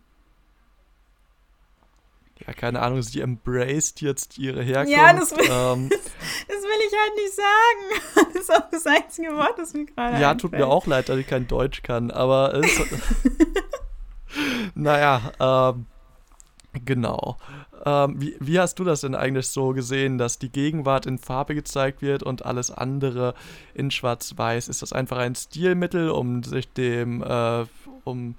Ja, 2.46 2.52
keine 2.52 2.80
Ahnung, 2.82 3.02
sie 3.02 3.20
embraced 3.20 4.00
jetzt 4.00 4.38
ihre 4.38 4.62
Herkunft. 4.62 4.96
Ja, 4.96 5.12
das 5.12 5.32
will, 5.32 5.44
ähm, 5.44 5.88
das 6.48 6.62
will 6.62 6.86
ich 6.86 6.98
halt 6.98 7.14
nicht 7.16 7.34
sagen. 7.34 8.28
Das 8.34 8.42
ist 8.42 8.54
auch 8.54 8.70
das 8.70 8.86
einzige 8.86 9.34
Wort, 9.34 9.58
das 9.58 9.72
mir 9.74 9.84
gerade 9.86 10.12
Ja, 10.20 10.30
einfällt. 10.30 10.40
tut 10.40 10.52
mir 10.52 10.66
auch 10.68 10.86
leid, 10.86 11.08
dass 11.08 11.18
ich 11.18 11.26
kein 11.26 11.48
Deutsch 11.48 11.82
kann, 11.82 12.10
aber 12.10 12.54
es, 12.54 12.80
naja, 14.74 15.32
ähm, 15.40 15.86
genau. 16.84 17.36
Ähm, 17.84 18.20
wie, 18.20 18.36
wie, 18.40 18.58
hast 18.58 18.78
du 18.78 18.84
das 18.84 19.02
denn 19.02 19.14
eigentlich 19.14 19.48
so 19.48 19.70
gesehen, 19.70 20.18
dass 20.18 20.38
die 20.38 20.50
Gegenwart 20.50 21.06
in 21.06 21.18
Farbe 21.18 21.54
gezeigt 21.54 22.02
wird 22.02 22.22
und 22.22 22.44
alles 22.44 22.70
andere 22.70 23.34
in 23.74 23.90
Schwarz-Weiß? 23.90 24.68
Ist 24.68 24.82
das 24.82 24.92
einfach 24.92 25.18
ein 25.18 25.34
Stilmittel, 25.34 26.10
um 26.10 26.42
sich 26.42 26.72
dem, 26.72 27.22
äh, 27.22 27.64
um 28.04 28.34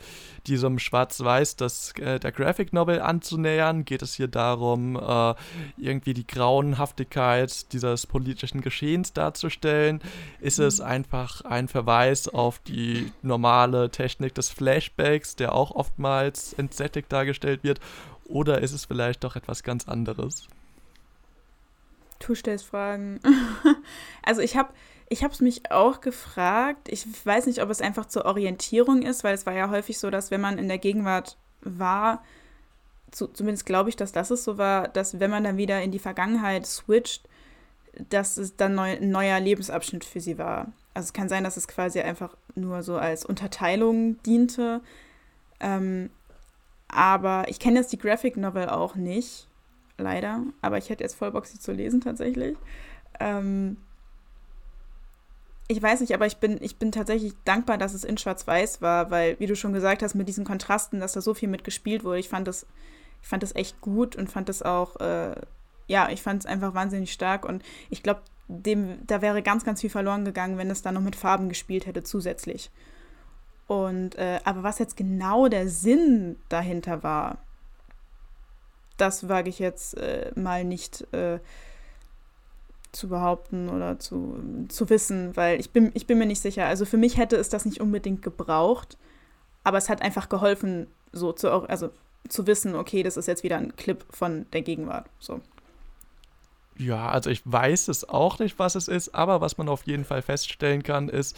diesem 0.48 0.80
Schwarz-Weiß 0.80 1.56
äh, 2.00 2.20
der 2.20 2.32
Graphic 2.32 2.74
Novel 2.74 3.02
anzunähern? 3.02 3.86
Geht 3.86 4.02
es 4.02 4.16
hier 4.16 4.28
darum, 4.28 4.96
äh, 4.96 5.36
irgendwie 5.78 6.14
die 6.14 6.28
Grauenhaftigkeit 6.28 7.72
dieses 7.72 8.08
politischen 8.08 8.62
Geschehens 8.62 9.14
darzustellen? 9.14 10.02
Ist 10.42 10.60
es 10.60 10.80
mhm. 10.80 10.86
einfach 10.86 11.42
ein 11.42 11.68
Verweis 11.68 12.28
auf 12.28 12.60
die 12.60 13.12
normale 13.22 13.90
Technik 13.90 14.34
des 14.36 14.50
Flashbacks, 14.50 15.36
der 15.36 15.54
auch 15.54 15.72
oftmals 15.72 16.54
entsättigt 16.54 17.12
dargestellt 17.12 17.64
wird? 17.64 17.80
Oder 18.30 18.62
ist 18.62 18.74
es 18.74 18.86
vielleicht 18.86 19.24
doch 19.30 19.36
etwas 19.36 19.64
ganz 19.64 19.88
anderes? 19.88 20.48
Du 22.20 22.36
stellst 22.36 22.66
Fragen. 22.66 23.20
also 24.24 24.42
ich 24.42 24.58
habe 24.58 24.74
ich 25.08 25.24
es 25.24 25.40
mich 25.40 25.72
auch 25.72 26.02
gefragt. 26.02 26.90
Ich 26.90 27.08
weiß 27.26 27.48
nicht, 27.48 27.62
ob 27.62 27.70
es 27.70 27.82
einfach 27.82 28.06
zur 28.06 28.26
Orientierung 28.26 29.02
ist, 29.02 29.24
weil 29.24 29.34
es 29.34 29.46
war 29.46 29.54
ja 29.54 29.70
häufig 29.70 29.98
so, 29.98 30.10
dass 30.10 30.30
wenn 30.30 30.42
man 30.42 30.58
in 30.58 30.68
der 30.68 30.78
Gegenwart 30.78 31.38
war, 31.62 32.24
zu, 33.12 33.28
zumindest 33.28 33.66
glaube 33.66 33.90
ich, 33.90 33.96
dass 33.96 34.12
das 34.12 34.30
es 34.30 34.44
so 34.44 34.58
war, 34.58 34.88
dass 34.88 35.20
wenn 35.20 35.32
man 35.32 35.44
dann 35.44 35.58
wieder 35.58 35.82
in 35.82 35.92
die 35.92 36.00
Vergangenheit 36.00 36.68
switcht, 36.68 37.28
dass 38.10 38.38
es 38.38 38.56
dann 38.56 38.76
neu, 38.76 38.98
ein 38.98 39.10
neuer 39.10 39.40
Lebensabschnitt 39.40 40.06
für 40.06 40.20
sie 40.20 40.38
war. 40.38 40.72
Also 40.94 41.08
es 41.08 41.14
kann 41.14 41.30
sein, 41.30 41.44
dass 41.44 41.58
es 41.58 41.68
quasi 41.68 42.02
einfach 42.02 42.36
nur 42.54 42.84
so 42.84 42.98
als 42.98 43.26
Unterteilung 43.26 44.22
diente. 44.24 44.82
Ähm, 45.60 46.12
aber 46.90 47.46
ich 47.48 47.60
kenne 47.60 47.80
jetzt 47.80 47.92
die 47.94 47.98
Graphic 47.98 48.36
Novel 48.36 48.70
auch 48.70 48.96
nicht, 48.96 49.48
leider. 49.98 50.44
Aber 50.62 50.78
ich 50.78 50.90
hätte 50.90 51.04
jetzt 51.04 51.16
voll 51.16 51.32
Bock, 51.32 51.46
sie 51.46 51.60
zu 51.60 51.72
lesen 51.72 52.02
tatsächlich. 52.02 52.58
Ähm 53.20 53.78
ich 55.72 55.82
weiß 55.82 56.02
nicht, 56.02 56.16
aber 56.16 56.26
ich 56.26 56.38
bin, 56.38 56.58
ich 56.62 56.78
bin 56.78 56.92
tatsächlich 56.92 57.34
dankbar, 57.46 57.78
dass 57.78 57.94
es 57.94 58.04
in 58.04 58.18
Schwarz-Weiß 58.18 58.82
war, 58.82 59.12
weil, 59.12 59.40
wie 59.40 59.46
du 59.46 59.56
schon 59.56 59.72
gesagt 59.72 60.02
hast, 60.02 60.16
mit 60.16 60.28
diesen 60.28 60.44
Kontrasten, 60.44 61.00
dass 61.00 61.14
da 61.14 61.22
so 61.22 61.36
viel 61.36 61.48
mit 61.48 61.64
gespielt 61.64 62.04
wurde, 62.04 62.20
ich 62.20 62.28
fand 62.28 62.48
das, 62.48 62.66
ich 63.22 63.28
fand 63.28 63.44
das 63.44 63.56
echt 63.56 63.80
gut 63.80 64.16
und 64.16 64.32
fand 64.32 64.50
das 64.50 64.64
auch, 64.64 64.96
äh, 65.00 65.36
ja, 65.86 66.10
ich 66.10 66.24
fand 66.24 66.40
es 66.40 66.48
einfach 66.48 66.74
wahnsinnig 66.74 67.14
stark 67.14 67.46
und 67.46 67.62
ich 67.92 68.02
glaube, 68.02 68.22
dem, 68.48 69.06
da 69.06 69.22
wäre 69.22 69.44
ganz, 69.44 69.64
ganz 69.64 69.82
viel 69.82 69.92
verloren 69.92 70.26
gegangen, 70.26 70.58
wenn 70.58 70.72
es 70.72 70.82
da 70.82 70.92
noch 70.92 71.02
mit 71.02 71.16
Farben 71.16 71.50
gespielt 71.50 71.86
hätte 71.86 72.02
zusätzlich. 72.02 72.72
Und 73.70 74.16
äh, 74.16 74.40
aber 74.46 74.64
was 74.64 74.80
jetzt 74.80 74.98
genau 74.98 75.48
der 75.48 75.70
Sinn 75.70 76.38
dahinter 76.50 77.04
war, 77.04 77.38
das 78.98 79.30
wage 79.30 79.48
ich 79.48 79.60
jetzt 79.60 79.96
äh, 79.96 80.32
mal 80.34 80.64
nicht 80.64 81.06
äh, 81.14 81.38
zu 82.92 83.10
behaupten 83.10 83.70
oder 83.70 84.00
zu, 84.00 84.40
zu 84.70 84.90
wissen, 84.90 85.38
weil 85.38 85.60
ich 85.60 85.70
bin, 85.70 85.92
ich 85.94 86.08
bin 86.08 86.18
mir 86.18 86.26
nicht 86.26 86.42
sicher. 86.42 86.66
Also 86.66 86.84
für 86.84 86.98
mich 86.98 87.18
hätte 87.18 87.36
es 87.36 87.50
das 87.50 87.66
nicht 87.66 87.80
unbedingt 87.80 88.24
gebraucht, 88.24 88.98
aber 89.64 89.78
es 89.78 89.88
hat 89.88 90.02
einfach 90.02 90.30
geholfen, 90.30 90.88
so 91.12 91.32
zu, 91.32 91.52
also 91.70 91.92
zu 92.28 92.48
wissen, 92.48 92.74
okay, 92.74 93.04
das 93.04 93.18
ist 93.18 93.28
jetzt 93.28 93.44
wieder 93.44 93.58
ein 93.58 93.76
Clip 93.76 94.04
von 94.10 94.48
der 94.52 94.64
Gegenwart. 94.64 95.06
So. 95.20 95.42
Ja, 96.80 97.10
also 97.10 97.30
ich 97.30 97.42
weiß 97.44 97.90
es 97.90 98.08
auch 98.08 98.40
nicht, 98.40 98.58
was 98.58 98.76
es 98.76 98.88
ist, 98.88 99.14
aber 99.14 99.42
was 99.42 99.58
man 99.58 99.68
auf 99.68 99.86
jeden 99.86 100.06
Fall 100.06 100.22
feststellen 100.22 100.82
kann, 100.82 101.10
ist, 101.10 101.38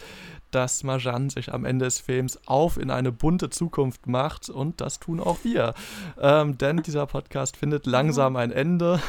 dass 0.52 0.84
Marjan 0.84 1.30
sich 1.30 1.52
am 1.52 1.64
Ende 1.64 1.84
des 1.84 1.98
Films 1.98 2.38
auf 2.46 2.78
in 2.78 2.90
eine 2.92 3.10
bunte 3.10 3.50
Zukunft 3.50 4.06
macht 4.06 4.48
und 4.48 4.80
das 4.80 5.00
tun 5.00 5.18
auch 5.18 5.38
wir. 5.42 5.74
Ähm, 6.20 6.58
denn 6.58 6.78
dieser 6.84 7.06
Podcast 7.06 7.56
findet 7.56 7.86
langsam 7.86 8.36
ein 8.36 8.52
Ende. 8.52 9.00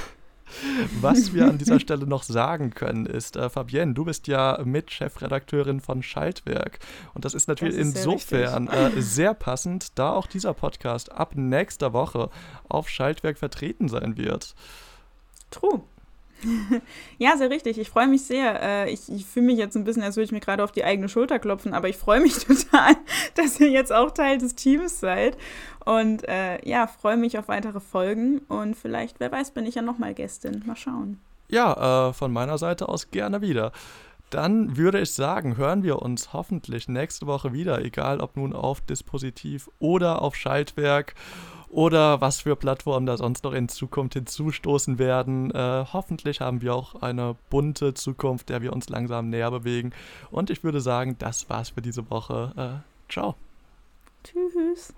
Was 1.02 1.34
wir 1.34 1.48
an 1.48 1.58
dieser 1.58 1.80
Stelle 1.80 2.06
noch 2.06 2.24
sagen 2.24 2.72
können, 2.72 3.06
ist, 3.06 3.36
äh, 3.36 3.50
Fabienne, 3.50 3.94
du 3.94 4.06
bist 4.06 4.28
ja 4.28 4.60
Mitchefredakteurin 4.64 5.82
von 5.82 6.04
Schaltwerk. 6.04 6.80
Und 7.14 7.26
das 7.26 7.34
ist 7.34 7.48
natürlich 7.48 7.78
das 7.78 7.88
ist 7.88 7.96
insofern 7.96 8.68
sehr, 8.68 8.98
äh, 8.98 9.02
sehr 9.02 9.34
passend, 9.34 9.98
da 9.98 10.12
auch 10.12 10.28
dieser 10.28 10.54
Podcast 10.54 11.12
ab 11.12 11.36
nächster 11.36 11.94
Woche 11.94 12.30
auf 12.68 12.90
Schaltwerk 12.90 13.38
vertreten 13.38 13.88
sein 13.88 14.18
wird. 14.18 14.56
True. 15.50 15.82
ja, 17.18 17.38
sehr 17.38 17.50
richtig. 17.50 17.78
Ich 17.78 17.90
freue 17.90 18.08
mich 18.08 18.24
sehr. 18.26 18.62
Äh, 18.62 18.92
ich, 18.92 19.12
ich 19.12 19.26
fühle 19.26 19.48
mich 19.48 19.58
jetzt 19.58 19.76
ein 19.76 19.84
bisschen, 19.84 20.04
als 20.04 20.16
würde 20.16 20.26
ich 20.26 20.32
mir 20.32 20.40
gerade 20.40 20.64
auf 20.64 20.72
die 20.72 20.84
eigene 20.84 21.10
Schulter 21.10 21.40
klopfen, 21.40 21.74
aber 21.74 21.90
ich 21.90 21.98
freue 21.98 22.20
mich 22.20 22.38
total, 22.46 22.96
dass 23.36 23.60
ihr 23.60 23.70
jetzt 23.70 23.92
auch 23.92 24.12
Teil 24.12 24.38
des 24.38 24.56
Teams 24.56 25.00
seid. 25.00 25.38
Und 25.86 26.28
äh, 26.28 26.66
ja, 26.68 26.88
freue 26.88 27.18
mich 27.18 27.38
auf 27.38 27.48
weitere 27.48 27.80
Folgen. 27.80 28.40
Und 28.48 28.76
vielleicht, 28.76 29.20
wer 29.20 29.32
weiß, 29.32 29.52
bin 29.52 29.66
ich 29.66 29.76
ja 29.76 29.82
nochmal 29.82 30.14
Gästin. 30.14 30.64
Mal 30.66 30.76
schauen. 30.76 31.20
Ja, 31.50 32.10
äh, 32.10 32.14
von 32.14 32.32
meiner 32.32 32.58
Seite 32.58 32.90
aus 32.90 33.12
gerne 33.12 33.42
wieder. 33.42 33.72
Dann 34.30 34.78
würde 34.78 35.00
ich 35.00 35.14
sagen, 35.14 35.58
hören 35.58 35.84
wir 35.84 36.02
uns 36.02 36.34
hoffentlich 36.34 36.88
nächste 36.88 37.28
Woche 37.28 37.54
wieder, 37.54 37.84
egal 37.86 38.20
ob 38.20 38.36
nun 38.36 38.54
auf 38.54 38.82
Dispositiv 38.82 39.70
oder 39.78 40.24
auf 40.24 40.36
Schaltwerk 40.36 41.14
oder 41.74 42.22
was 42.22 42.42
für 42.42 42.56
Plattformen 42.56 43.08
da 43.08 43.18
sonst 43.18 43.44
noch 43.44 43.54
in 43.54 43.68
Zukunft 43.68 44.14
hinzustoßen 44.14 45.00
werden. 45.00 45.50
Äh, 45.52 45.86
hoffentlich 45.92 46.40
haben 46.40 46.62
wir 46.62 46.76
auch 46.76 47.02
eine 47.02 47.36
bunte 47.50 47.96
Zukunft, 47.96 48.50
der 48.50 48.62
wir 48.62 48.74
uns 48.74 48.90
langsam 48.90 49.30
näher 49.30 49.50
bewegen. 49.50 49.92
Und 50.30 50.52
ich 50.52 50.64
würde 50.64 50.82
sagen, 50.82 51.16
das 51.18 51.50
war's 51.50 51.70
für 51.70 51.82
diese 51.82 52.12
Woche. 52.12 52.54
Äh, 52.56 53.12
ciao. 53.12 53.34
Tschüss. 54.24 54.94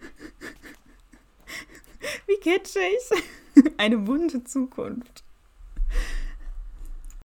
Wie 2.26 2.40
kitschig. 2.40 2.98
Eine 3.78 3.98
bunte 3.98 4.42
Zukunft. 4.42 5.22